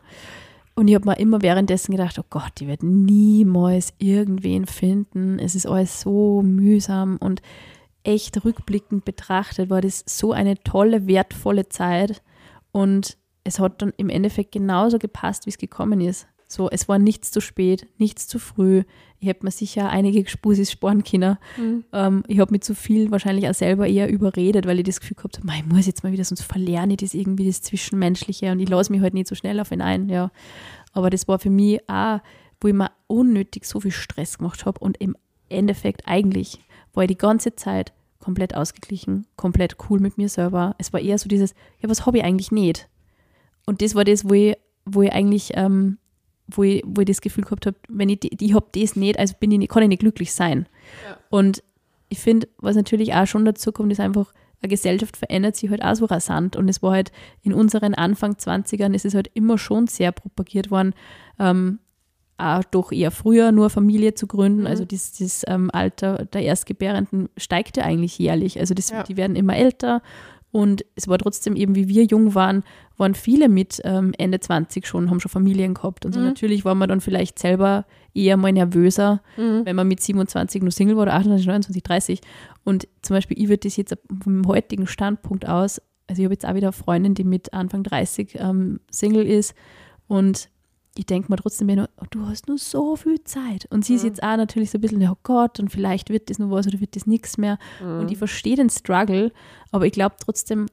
[0.79, 5.41] Und ich habe mir immer währenddessen gedacht, oh Gott, die wird niemals irgendwen finden.
[5.41, 7.43] Es ist alles so mühsam und
[8.05, 12.23] echt rückblickend betrachtet war das so eine tolle, wertvolle Zeit.
[12.71, 16.29] Und es hat dann im Endeffekt genauso gepasst, wie es gekommen ist.
[16.47, 18.85] So, es war nichts zu spät, nichts zu früh.
[19.21, 21.39] Ich hätte mir sicher einige Spusis sparen können.
[21.93, 25.17] Ähm, ich habe mich zu viel wahrscheinlich auch selber eher überredet, weil ich das Gefühl
[25.17, 28.53] gehabt habe, "Mei, ich muss jetzt mal wieder, sonst verlerne ich das irgendwie, das Zwischenmenschliche
[28.53, 30.09] und ich lasse mich halt nicht so schnell auf ihn ein.
[30.09, 30.31] Ja.
[30.93, 32.21] Aber das war für mich auch,
[32.61, 35.17] wo ich mir unnötig so viel Stress gemacht habe und im
[35.49, 36.61] Endeffekt eigentlich
[36.95, 40.75] war ich die ganze Zeit komplett ausgeglichen, komplett cool mit mir selber.
[40.79, 42.89] Es war eher so dieses, ja, was habe ich eigentlich nicht?
[43.67, 45.99] Und das war das, wo ich, wo ich eigentlich, ähm,
[46.51, 49.19] wo ich, wo ich das Gefühl gehabt habe, wenn ich, die- ich habe das nicht,
[49.19, 50.67] also bin ich nicht, kann ich nicht glücklich sein.
[51.31, 51.63] Und
[52.09, 55.83] ich finde, was natürlich auch schon dazu kommt, ist einfach, eine Gesellschaft verändert sich halt
[55.85, 56.57] auch so rasant.
[56.57, 60.71] Und es war halt in unseren Anfang 20ern, ist es halt immer schon sehr propagiert
[60.71, 60.95] worden,
[61.39, 61.79] ähm,
[62.39, 64.67] auch doch eher früher nur Familie zu gründen.
[64.67, 68.59] Also das, das ähm, Alter der Erstgebärenden steigt ja eigentlich jährlich.
[68.61, 69.03] Also das, Ja.
[69.03, 70.03] die werden immer älter.
[70.51, 72.65] Und es war trotzdem eben, wie wir jung waren,
[72.97, 76.07] waren viele mit ähm, Ende 20 schon, haben schon Familien gehabt.
[76.07, 77.85] Und so natürlich war man dann vielleicht selber
[78.15, 79.21] eher mal nervöser,
[79.65, 82.21] wenn man mit 27 nur Single war oder 28, 29, 30.
[82.65, 86.47] Und zum Beispiel, ich würde das jetzt vom heutigen Standpunkt aus, also ich habe jetzt
[86.47, 89.55] auch wieder eine Freundin, die mit Anfang 30 ähm, Single ist
[90.07, 90.49] und
[90.99, 93.69] ich denke mir trotzdem immer, oh, du hast nur so viel Zeit.
[93.71, 96.41] Und sie ist jetzt auch natürlich so ein bisschen, oh Gott, und vielleicht wird das
[96.41, 97.57] nur was oder wird das nichts mehr.
[98.01, 99.31] Und ich verstehe den Struggle,
[99.71, 100.67] aber ich glaube trotzdem,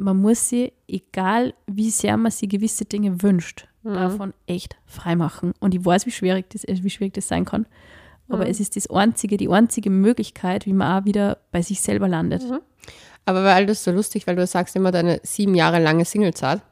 [0.00, 5.52] man muss sie, egal wie sehr man sich gewisse Dinge wünscht, davon echt freimachen.
[5.60, 7.66] Und ich weiß, wie schwierig das, äh, wie schwierig das sein kann.
[8.30, 12.08] Aber es ist das einzige, die einzige Möglichkeit, wie man auch wieder bei sich selber
[12.08, 12.42] landet.
[13.26, 16.62] Aber weil das so lustig, weil du sagst immer deine sieben Jahre lange Singlezeit.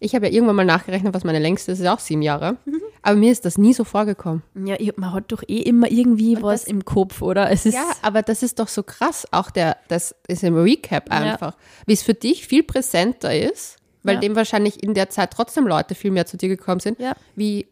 [0.00, 2.56] Ich habe ja irgendwann mal nachgerechnet, was meine längste ist, ist auch sieben Jahre.
[2.64, 2.80] Mhm.
[3.02, 4.42] Aber mir ist das nie so vorgekommen.
[4.54, 7.50] Ja, man hat doch eh immer irgendwie was das- im Kopf, oder?
[7.50, 11.10] Es ist, Ja, aber das ist doch so krass, auch der, das ist im Recap
[11.10, 14.20] einfach, wie es für dich viel präsenter ist, weil Ja.
[14.20, 17.14] dem wahrscheinlich in der Zeit trotzdem Leute viel mehr zu dir gekommen sind, Ja.
[17.34, 17.66] wie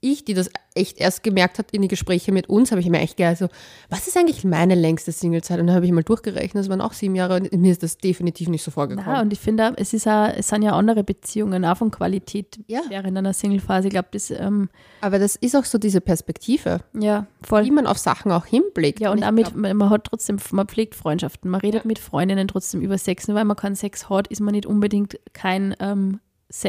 [0.00, 2.98] ich, die das echt erst gemerkt hat in die Gespräche mit uns, habe ich mir
[3.00, 3.48] echt gedacht, so,
[3.88, 5.58] was ist eigentlich meine längste Singlezeit?
[5.58, 7.96] Und dann habe ich mal durchgerechnet, das waren auch sieben Jahre und mir ist das
[7.98, 9.10] definitiv nicht so vorgekommen.
[9.10, 12.58] Ja, und ich finde, es, ist auch, es sind ja andere Beziehungen, auch von Qualität
[12.66, 12.82] Ja.
[12.88, 13.88] während einer Singlephase.
[13.88, 14.68] Ich glaube, das, ähm,
[15.00, 17.64] Aber das ist auch so diese Perspektive, ja, voll.
[17.64, 19.00] wie man auf Sachen auch hinblickt.
[19.00, 21.98] Ja, und ich damit, glaub, man man hat trotzdem, man pflegt Freundschaften, man redet mit
[21.98, 23.28] Freundinnen trotzdem über Sex.
[23.28, 26.20] Nur weil man keinen Sex hat, ist man nicht unbedingt kein, ähm,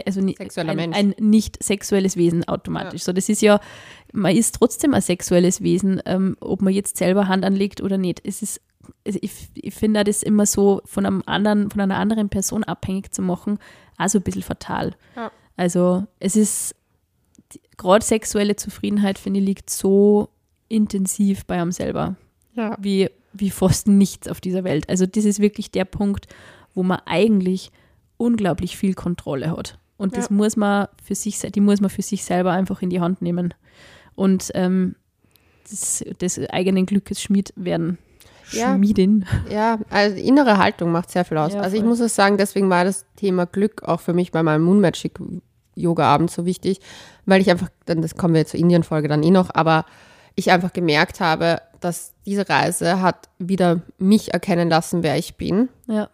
[0.05, 0.97] also ein, Mensch.
[0.97, 3.03] ein nicht sexuelles Wesen automatisch.
[3.03, 3.59] So, das ist ja,
[4.11, 8.21] man ist trotzdem ein sexuelles Wesen, ähm, ob man jetzt selber Hand anlegt oder nicht.
[8.23, 8.61] Es ist,
[9.05, 13.13] also ich, ich finde das immer so von einem anderen, von einer anderen Person abhängig
[13.13, 13.59] zu machen,
[13.97, 14.95] also ein bisschen fatal.
[15.15, 15.31] Ja.
[15.55, 16.75] Also es ist
[17.77, 20.29] gerade sexuelle Zufriedenheit, finde ich, liegt so
[20.69, 22.15] intensiv bei einem selber
[22.53, 22.75] ja.
[22.79, 24.89] wie, wie fast nichts auf dieser Welt.
[24.89, 26.27] Also das ist wirklich der Punkt,
[26.73, 27.71] wo man eigentlich
[28.17, 29.77] unglaublich viel Kontrolle hat.
[29.97, 30.35] Und das Ja.
[30.35, 33.53] muss man für sich, die muss man für sich selber einfach in die Hand nehmen.
[34.15, 34.95] Und ähm,
[35.71, 37.97] des, des eigenen Glückes Schmied werden.
[38.51, 38.75] Ja.
[38.75, 39.25] Schmiedin.
[39.51, 41.53] Ja, also die innere Haltung macht sehr viel aus.
[41.53, 44.41] Ja, also ich muss es sagen, deswegen war das Thema Glück auch für mich bei
[44.41, 45.19] meinem Moon Magic
[45.75, 46.79] Yoga Abend so wichtig,
[47.25, 49.85] weil ich einfach, dann das kommen wir zur Indien-Folge dann eh noch, aber
[50.35, 55.69] ich einfach gemerkt habe, dass diese Reise hat wieder mich erkennen lassen, wer ich bin
[55.87, 56.09] Ja.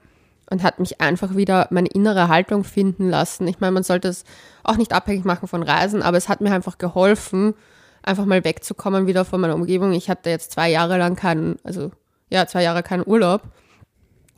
[0.54, 3.48] Und hat mich einfach wieder meine innere Haltung finden lassen.
[3.48, 4.24] Ich meine, man sollte es
[4.64, 7.56] auch nicht abhängig machen von Reisen, aber es hat mir einfach geholfen,
[8.04, 9.94] einfach mal wegzukommen wieder von meiner Umgebung.
[9.94, 11.92] Ich hatte jetzt zwei Jahre lang keinen, also
[12.30, 13.42] ja, zwei Jahre keinen Urlaub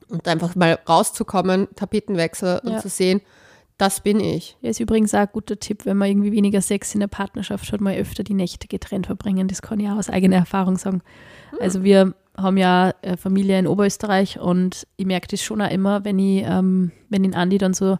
[0.07, 2.79] und einfach mal rauszukommen, Tapetenwechsel und Ja.
[2.79, 3.19] zu sehen,
[3.77, 4.55] das bin ich.
[4.61, 7.69] Ja, ist übrigens auch ein guter Tipp, wenn man irgendwie weniger Sex in der Partnerschaft
[7.73, 9.49] hat, mal öfter die Nächte getrennt verbringen.
[9.49, 11.01] Das kann ich auch aus eigener Erfahrung sagen.
[11.59, 16.03] Also wir haben ja äh, Familie in Oberösterreich und ich merke das schon auch immer,
[16.03, 17.97] wenn ich, ähm, wenn den Andi dann so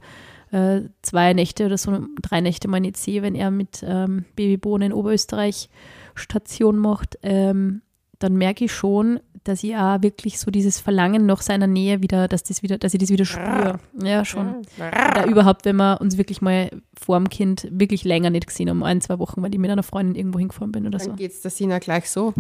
[0.52, 4.92] äh, zwei Nächte oder so drei Nächte mal nicht sehe, wenn er mit ähm, Babybohnen
[4.92, 5.70] in Oberösterreich
[6.16, 7.82] Station macht, ähm,
[8.20, 12.28] dann merke ich schon, dass ich auch wirklich so dieses Verlangen nach seiner Nähe wieder,
[12.28, 13.80] dass das wieder, dass ich das wieder spüre.
[14.02, 14.64] Ja, schon.
[14.78, 18.84] Oder überhaupt, wenn wir uns wirklich mal vor dem Kind wirklich länger nicht gesehen haben,
[18.84, 21.10] ein, zwei Wochen, weil ich mit einer Freundin irgendwo hingefahren bin oder so.
[21.10, 22.34] Dann geht's der Sina gleich so.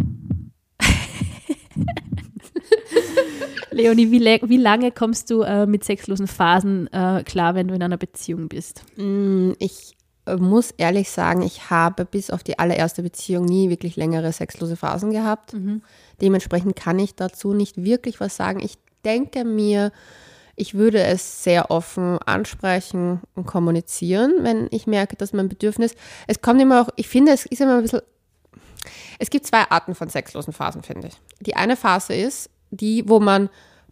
[3.71, 7.75] Leonie, wie, le- wie lange kommst du äh, mit sexlosen Phasen äh, klar, wenn du
[7.75, 8.83] in einer Beziehung bist?
[8.95, 9.95] Mm, Ich
[10.25, 14.75] äh, muss ehrlich sagen, ich habe bis auf die allererste Beziehung nie wirklich längere sexlose
[14.75, 15.55] Phasen gehabt.
[16.21, 18.59] Dementsprechend kann ich dazu nicht wirklich was sagen.
[18.61, 19.91] Ich denke mir,
[20.55, 25.95] ich würde es sehr offen ansprechen und kommunizieren, wenn ich merke, dass mein Bedürfnis,
[26.27, 27.99] es kommt immer auch, ich finde, es ist immer ein bisschen,
[29.19, 31.15] es gibt zwei Arten von sexlosen Phasen, finde ich.
[31.39, 33.49] Die eine Phase ist die, wo man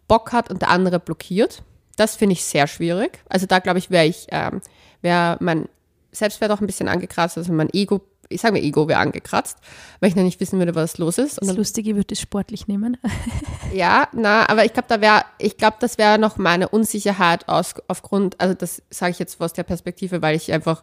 [0.08, 1.62] Bock hat und der andere blockiert.
[1.96, 3.20] Das finde ich sehr schwierig.
[3.28, 4.60] Also da glaube ich, wäre ich, ähm,
[5.00, 5.68] wäre mein
[6.12, 9.58] Selbstwert auch ein bisschen angekratzt, also mein Ego, ich sage mir Ego wäre angekratzt,
[10.00, 11.40] weil ich noch nicht wissen würde, was los ist.
[11.40, 12.96] Und Das Lustige, würde das sportlich nehmen.
[13.72, 17.74] ja, na, aber ich glaube, da wäre, ich glaube, das wäre noch meine Unsicherheit aus,
[17.88, 20.82] aufgrund, also das sage ich jetzt aus der Perspektive, weil ich einfach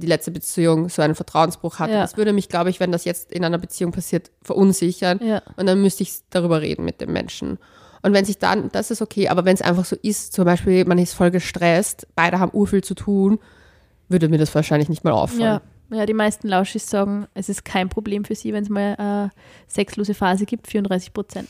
[0.00, 1.92] die letzte Beziehung so einen Vertrauensbruch hatte.
[1.92, 2.00] Ja.
[2.00, 5.20] Das würde mich, glaube ich, wenn das jetzt in einer Beziehung passiert, verunsichern.
[5.22, 5.42] Ja.
[5.56, 7.58] Und dann müsste ich darüber reden mit dem Menschen.
[8.02, 10.84] Und wenn sich dann, das ist okay, aber wenn es einfach so ist, zum Beispiel,
[10.84, 13.40] man ist voll gestresst, beide haben urviel zu tun,
[14.08, 15.60] würde mir das wahrscheinlich nicht mal auffallen.
[15.90, 18.94] Ja, ja, die meisten Lauschis sagen, es ist kein Problem für sie, wenn es mal
[18.96, 19.30] eine
[19.66, 21.48] sexlose Phase gibt, 34 Prozent.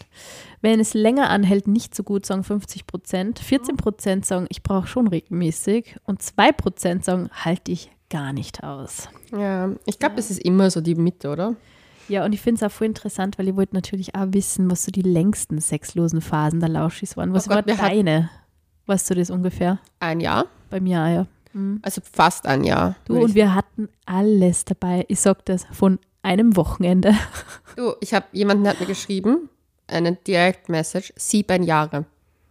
[0.63, 3.41] Wenn es länger anhält, nicht so gut, sagen 50 Prozent.
[3.41, 5.97] 14 Prozent sagen, ich brauche schon regelmäßig.
[6.05, 9.09] Und 2 Prozent sagen, halte ich gar nicht aus.
[9.37, 11.57] Ja, ich glaube, es ist immer so die Mitte, oder?
[12.09, 14.85] Ja, und ich finde es auch voll interessant, weil ich wollte natürlich auch wissen, was
[14.85, 17.35] so die längsten sexlosen Phasen der Lauschis waren.
[17.35, 18.31] Was Oh Gott, war deine?
[18.87, 19.79] Weißt du das ungefähr?
[20.01, 21.27] Ein Jahr, Bei mir auch, ja.
[21.83, 22.97] also fast ein Jahr.
[23.05, 25.05] Du, und wir hatten alles dabei.
[25.09, 27.15] Ich sag das, von einem Wochenende.
[27.77, 29.51] Du, ich habe jemanden hat mir geschrieben,
[29.87, 32.07] eine Direct Message, sieben Jahre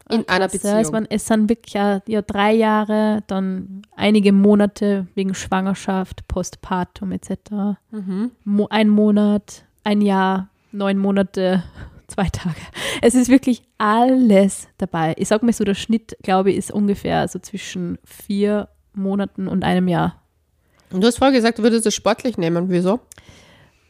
[0.09, 0.93] in einer ja, es, Beziehung.
[0.93, 7.31] waren, es sind wirklich ja, ja, drei Jahre, dann einige Monate wegen Schwangerschaft, Postpartum etc.
[7.91, 8.31] Mhm.
[8.43, 11.63] Mo ein Monat, ein Jahr, neun Monate,
[12.07, 12.55] zwei Tage.
[13.01, 15.13] Es ist wirklich alles dabei.
[15.17, 19.63] Ich sag mal so, der Schnitt, glaube ich, ist ungefähr so zwischen vier Monaten und
[19.63, 20.21] einem Jahr.
[20.91, 22.69] Und du hast vorher gesagt, du würdest es sportlich nehmen.
[22.69, 23.01] Wieso?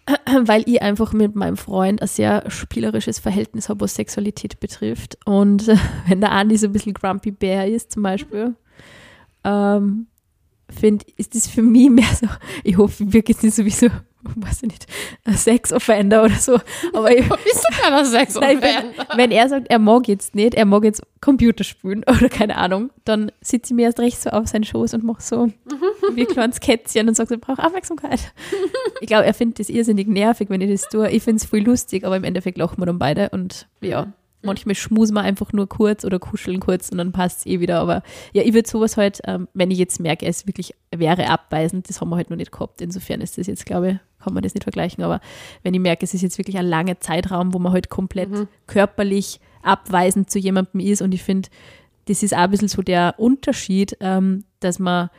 [0.46, 5.18] weil ich einfach mit meinem Freund ein sehr spielerisches Verhältnis habe, was Sexualität betrifft.
[5.26, 5.68] Und
[6.08, 8.56] wenn der Andi so ein bisschen Grumpy Bear ist, zum Beispiel,
[9.44, 10.08] ähm,
[10.70, 12.28] finde ist das für mich mehr so,
[12.64, 13.88] ich hoffe, ich wirke nicht sowieso
[14.36, 14.88] weiß ich nicht,
[15.26, 16.60] ein Sex-Offender oder so.
[16.94, 20.54] Aber ich, Bist du keiner Sex Nein, wenn, wenn er sagt, er mag jetzt nicht,
[20.54, 24.30] er mag jetzt Computer spielen oder keine Ahnung, dann sitze ich mir erst recht so
[24.30, 25.52] auf seinen Schoß und mache so
[26.14, 28.34] wie ein kleines Kätzchen und sage, er braucht Aufmerksamkeit.
[29.02, 31.10] Ich glaube, er findet das irrsinnig nervig, wenn ich das tue.
[31.10, 34.76] Ich finde es voll lustig, aber im Endeffekt lachen wir dann beide und ja, manchmal
[34.76, 37.80] schmusen wir einfach nur kurz oder kuscheln kurz und dann passt es eh wieder.
[37.80, 38.04] Aber
[38.34, 42.02] ja, ich würde sowas halt, ähm, wenn ich jetzt merke, es wirklich wäre abweisend, das
[42.02, 42.82] haben wir halt noch nicht gehabt.
[42.82, 45.04] Insofern ist das jetzt, glaube ich, kann man das nicht vergleichen.
[45.04, 45.22] Aber
[45.64, 48.30] wenn ich merke, es ist jetzt wirklich ein langer Zeitraum, wo man halt komplett
[48.68, 51.50] körperlich abweisend zu jemandem ist und ich finde,
[52.06, 55.10] das ist auch ein bisschen so der Unterschied, ähm, dass man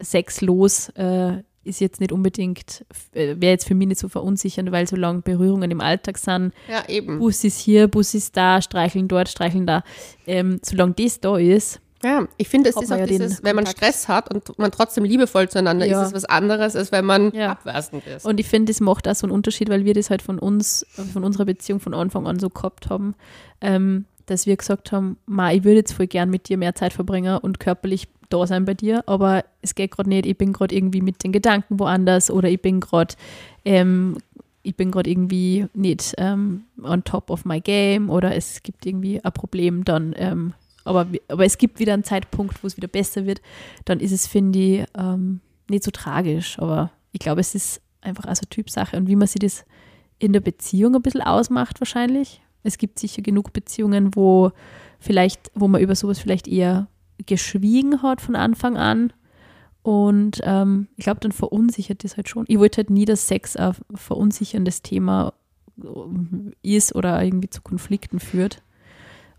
[0.00, 4.86] sexlos äh, ist jetzt nicht unbedingt, äh, wäre jetzt für mich nicht so verunsichernd, weil
[4.86, 7.18] solange Berührungen im Alltag sind, Ja, eben.
[7.18, 9.82] Bus ist hier, Bus ist da, streicheln dort, streicheln da.
[10.26, 13.78] Ähm, solange das da ist, Ja, ich finde, es ist auch dieses, wenn man Kontakt.
[13.78, 16.02] Stress hat und man trotzdem liebevoll zueinander Ja.
[16.02, 17.50] ist, ist was anderes, als wenn man Ja.
[17.52, 18.24] abweisend ist.
[18.26, 20.86] und ich finde, das macht auch so einen Unterschied, weil wir das halt von uns,
[21.12, 23.14] von unserer Beziehung von Anfang an so gehabt haben,
[23.60, 26.92] ähm, dass wir gesagt haben, Ma, ich würde jetzt voll gern mit dir mehr Zeit
[26.92, 30.74] verbringen und körperlich da sein bei dir, aber es geht gerade nicht, ich bin gerade
[30.74, 33.14] irgendwie mit den Gedanken woanders oder ich bin gerade
[33.64, 34.16] ähm,
[34.66, 39.22] ich bin gerade irgendwie nicht ähm, on top of my game oder es gibt irgendwie
[39.22, 43.26] ein Problem, dann, ähm, aber, aber es gibt wieder einen Zeitpunkt, wo es wieder besser
[43.26, 43.40] wird,
[43.84, 46.58] dann ist es, finde ich, ähm, nicht so tragisch.
[46.58, 49.64] Aber ich glaube, es ist einfach also Typsache und wie man sich das
[50.18, 52.40] in der Beziehung ein bisschen ausmacht wahrscheinlich.
[52.62, 54.52] Es gibt sicher genug Beziehungen, wo
[54.98, 56.88] vielleicht, wo man über sowas vielleicht eher
[57.26, 59.12] geschwiegen hat von Anfang an.
[59.82, 62.46] Und ähm, ich glaube, dann verunsichert das halt schon.
[62.48, 65.34] Ich wollte halt nie, dass Sex ein verunsicherndes Thema
[65.82, 65.86] äh,
[66.62, 68.62] ist oder irgendwie zu Konflikten führt.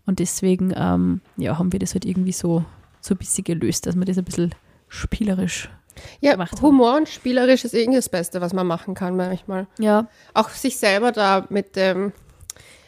[0.06, 2.64] Und deswegen ähm, ja, haben wir das halt irgendwie so,
[3.00, 4.54] so ein bisschen gelöst, dass man das ein bisschen
[4.88, 5.68] spielerisch.
[6.20, 6.62] Ja, gemacht haben.
[6.62, 9.66] Humor und spielerisch ist irgendwie das Beste, was man machen kann manchmal.
[9.78, 12.12] Ja, Auch sich selber da mit dem,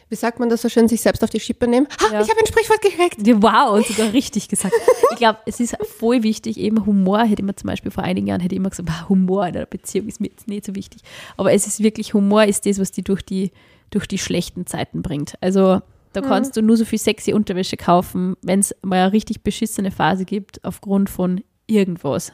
[0.09, 1.87] wie sagt man das so schön, sich selbst auf die Schippe nehmen.
[2.01, 2.21] Ha, Ja.
[2.21, 3.17] ich habe ein Sprichwort gekriegt.
[3.41, 4.73] Wow, und sogar richtig gesagt.
[5.11, 8.27] Ich glaube, es ist voll wichtig, eben Humor, hätte ich mir zum Beispiel vor einigen
[8.27, 11.01] Jahren hätte immer gesagt, "Bah, Humor in einer Beziehung ist mir jetzt nicht so wichtig.
[11.35, 13.51] Aber es ist wirklich, Humor ist das, was die durch die,
[13.89, 15.33] durch die schlechten Zeiten bringt.
[15.41, 15.81] Also
[16.13, 19.91] da kannst du nur so viel sexy Unterwäsche kaufen, wenn es mal eine richtig beschissene
[19.91, 22.33] Phase gibt, aufgrund von irgendwas.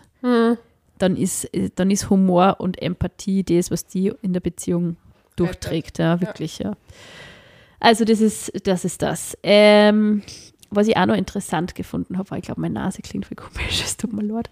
[0.97, 4.95] Dann, ist, dann ist Humor und Empathie das, was die in der Beziehung
[5.35, 5.99] durchträgt.
[5.99, 6.73] Ja, wirklich, ja.
[7.79, 8.85] Also das ist das.
[8.85, 9.37] Ist das.
[9.43, 10.23] Ähm,
[10.71, 13.81] was ich auch noch interessant gefunden habe, weil ich glaube, meine Nase klingt wie komisch,
[13.85, 14.49] es tut mir leid,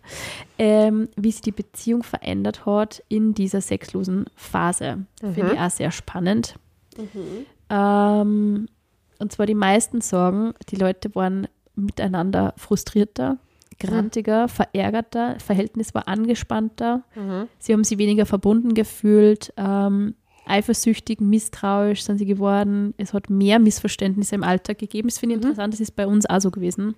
[0.58, 5.06] ähm, wie sich die Beziehung verändert hat in dieser sexlosen Phase.
[5.20, 6.56] Finde ich auch sehr spannend.
[7.70, 8.68] Ähm,
[9.20, 13.38] und zwar die meisten sagen, die Leute waren miteinander frustrierter,
[13.80, 17.04] grantiger, verärgerter, Verhältnis war angespannter,
[17.60, 22.94] sie haben sich weniger verbunden gefühlt, ähm, eifersüchtig, misstrauisch sind sie geworden.
[22.98, 25.08] Es hat mehr Missverständnisse im Alltag gegeben.
[25.08, 26.96] Das finde ich interessant, das ist bei uns auch so gewesen,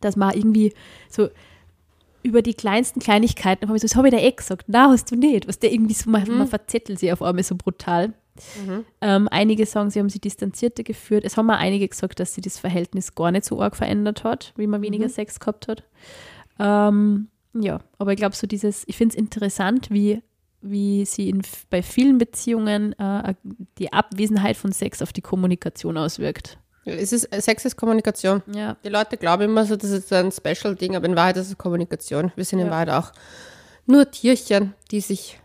[0.00, 0.72] dass man irgendwie
[1.10, 1.28] so
[2.24, 5.10] über die kleinsten Kleinigkeiten, habe ich so, das habe ich dir eh gesagt, na, hast
[5.10, 5.46] du nicht.
[5.46, 8.14] Was der irgendwie so, man, man verzettelt sich auf einmal so brutal.
[9.00, 11.24] Ähm, einige sagen, sie haben sich distanzierter geführt.
[11.24, 14.52] Es haben auch einige gesagt, dass sie das Verhältnis gar nicht so arg verändert hat,
[14.56, 15.84] wie man weniger Sex gehabt hat.
[16.58, 20.22] Ähm, ja, aber ich glaube, so dieses, ich finde es interessant, wie,
[20.62, 23.34] wie sie in, bei vielen Beziehungen äh,
[23.78, 26.58] die Abwesenheit von Sex auf die Kommunikation auswirkt.
[26.84, 28.42] Es ist, Sex ist Kommunikation.
[28.54, 31.48] Ja, Die Leute glauben immer so, das ist so ein Special-Ding, aber in Wahrheit ist
[31.48, 32.32] es Kommunikation.
[32.36, 32.72] Wir sind in Ja.
[32.72, 33.12] Wahrheit auch
[33.86, 35.38] nur Tierchen, die sich,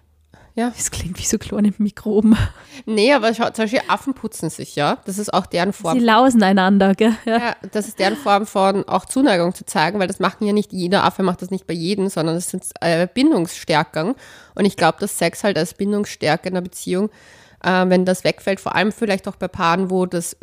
[0.56, 0.72] ja.
[0.76, 2.38] das klingt wie so kleine Mikroben.
[2.86, 4.98] Nee, aber schau, zum Beispiel Affen putzen sich, ja.
[5.06, 5.98] Das ist auch deren Form.
[6.00, 7.14] Sie lausen einander, gell?
[7.26, 7.38] Ja.
[7.38, 10.72] Ja, das ist deren Form von auch Zuneigung zu zeigen, weil das machen ja nicht
[10.74, 14.16] jeder Affe macht das nicht bei jedem, sondern das sind äh, Bindungsstärkern.
[14.56, 17.10] Und ich glaube, dass Sex halt als Bindungsstärke in einer Beziehung,
[17.64, 20.38] äh, wenn das wegfällt, vor allem vielleicht auch bei Paaren, wo das,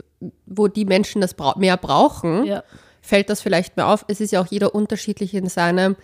[0.47, 2.63] wo die Menschen das brau mehr brauchen, Ja.
[3.01, 4.05] fällt das vielleicht mehr auf.
[4.09, 5.97] Es ist ja auch jeder unterschiedlich in seinen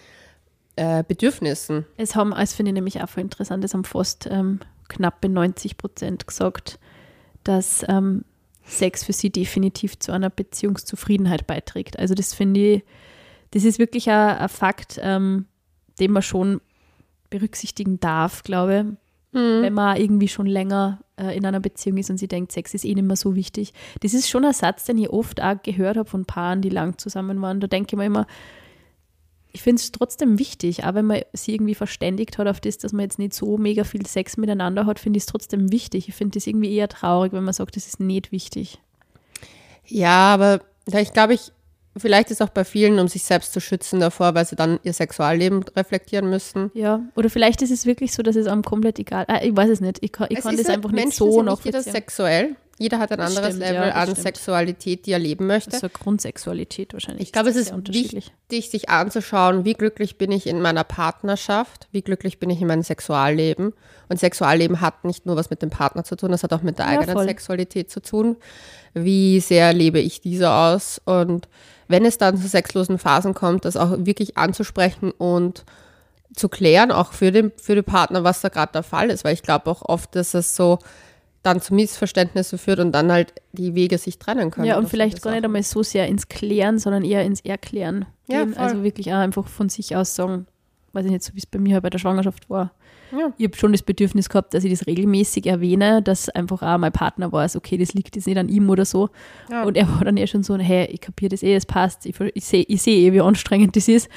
[0.76, 1.84] äh, Bedürfnissen.
[1.96, 5.76] Es haben, das finde ich nämlich auch voll interessant, es haben fast ähm, knappe 90
[5.76, 6.78] Prozent gesagt,
[7.44, 8.24] dass ähm,
[8.64, 11.98] Sex für sie definitiv zu einer Beziehungszufriedenheit beiträgt.
[11.98, 12.84] Also das finde ich,
[13.50, 15.46] das ist wirklich ein, ein Fakt, ähm,
[15.98, 16.60] den man schon
[17.28, 18.96] berücksichtigen darf, glaube
[19.32, 19.62] ich.
[19.62, 22.84] Wenn man irgendwie schon länger äh, in einer Beziehung ist und sie denkt, Sex ist
[22.84, 23.72] eh nicht mehr so wichtig.
[24.00, 26.98] Das ist schon ein Satz, den ich oft auch gehört habe von Paaren, die lang
[26.98, 27.60] zusammen waren.
[27.60, 28.26] Da denke ich mir immer,
[29.52, 32.92] ich finde es trotzdem wichtig, auch wenn man sie irgendwie verständigt hat auf das, dass
[32.92, 36.08] man jetzt nicht so mega viel Sex miteinander hat, finde ich es trotzdem wichtig.
[36.08, 38.80] Ich finde es irgendwie eher traurig, wenn man sagt, das ist nicht wichtig.
[39.86, 41.52] Ja, aber ich glaube, ich,
[41.96, 44.92] vielleicht ist auch bei vielen, um sich selbst zu schützen davor, weil sie dann ihr
[44.92, 46.70] Sexualleben reflektieren müssen.
[46.74, 49.70] Ja, oder vielleicht ist es wirklich so, dass es einem komplett egal ah, Ich weiß
[49.70, 49.98] es nicht.
[50.00, 52.56] Ich kann, ich Es kann das einfach nicht Menschen so sind nicht jeder sexuell.
[52.78, 54.18] Jeder hat ein Das anderes stimmt, Level ja, an stimmt.
[54.18, 55.78] Sexualität, die er leben möchte.
[55.78, 57.24] So Grundsexualität wahrscheinlich.
[57.28, 58.32] Ich glaube, es ist wichtig,
[58.70, 62.82] sich anzuschauen, wie glücklich bin ich in meiner Partnerschaft, wie glücklich bin ich in meinem
[62.82, 63.72] Sexualleben.
[64.08, 66.78] Und Sexualleben hat nicht nur was mit dem Partner zu tun, das hat auch mit
[66.78, 67.26] der Ja, eigenen voll.
[67.26, 68.36] Sexualität zu tun.
[68.94, 71.00] Wie sehr lebe ich diese aus?
[71.04, 71.48] Und
[71.92, 75.64] wenn es dann zu sexlosen Phasen kommt, das auch wirklich anzusprechen und
[76.34, 79.24] zu klären, auch für den, für den Partner, was da gerade der Fall ist.
[79.24, 80.78] Weil ich glaube auch oft, dass es so
[81.42, 84.66] dann zu Missverständnissen führt und dann halt die Wege sich trennen können.
[84.66, 88.06] Ja, und vielleicht gar nicht einmal so sehr ins Klären, sondern eher ins Erklären.
[88.28, 90.46] Ja, also wirklich auch einfach von sich aus sagen,
[90.92, 92.72] weiß ich nicht, so wie es bei mir halt bei der Schwangerschaft war.
[93.12, 93.32] Ja.
[93.36, 96.92] Ich habe schon das Bedürfnis gehabt, dass ich das regelmäßig erwähne, dass einfach auch mein
[96.92, 99.10] Partner weiß, okay, das liegt jetzt nicht an ihm oder so.
[99.50, 99.64] Ja.
[99.64, 102.18] Und er war dann eher schon so, hey, ich kapiere das eh, es passt, ich,
[102.20, 104.08] ich sehe ich seh eh, wie anstrengend das ist.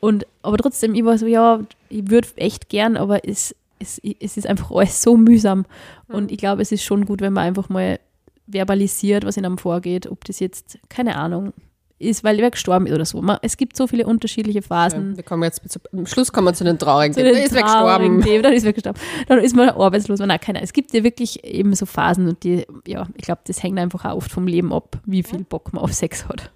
[0.00, 4.36] Und, aber trotzdem, ich war so, ja, ich würde echt gern, aber es, es, es
[4.36, 5.64] ist einfach alles so mühsam.
[6.08, 7.98] Und ich glaube, es ist schon gut, wenn man einfach mal
[8.46, 11.52] verbalisiert, was in einem vorgeht, ob das jetzt, keine Ahnung,
[11.98, 13.22] ist, weil wer gestorben ist oder so.
[13.22, 15.16] Man, es gibt so viele unterschiedliche Phasen.
[15.16, 17.54] Wir kommen jetzt zu, am Schluss kommen wir zu den traurigen Zu den Der ist
[17.54, 18.20] weggestorben.
[18.22, 19.00] Themen, Dann ist weggestorben.
[19.28, 20.18] Dann ist man arbeitslos.
[20.18, 20.62] Nein, keine.
[20.62, 24.04] Es gibt ja wirklich eben so Phasen und die, ja, ich glaube, das hängt einfach
[24.04, 26.50] auch oft vom Leben ab, wie viel Bock man auf Sex hat.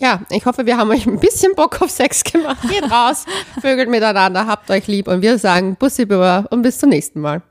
[0.00, 2.58] Ja, ich hoffe, wir haben euch ein bisschen Bock auf Sex gemacht.
[2.68, 3.26] Geht raus,
[3.60, 7.42] vögelt miteinander, habt euch lieb und wir sagen Bussi Büber und bis zum nächsten Mal.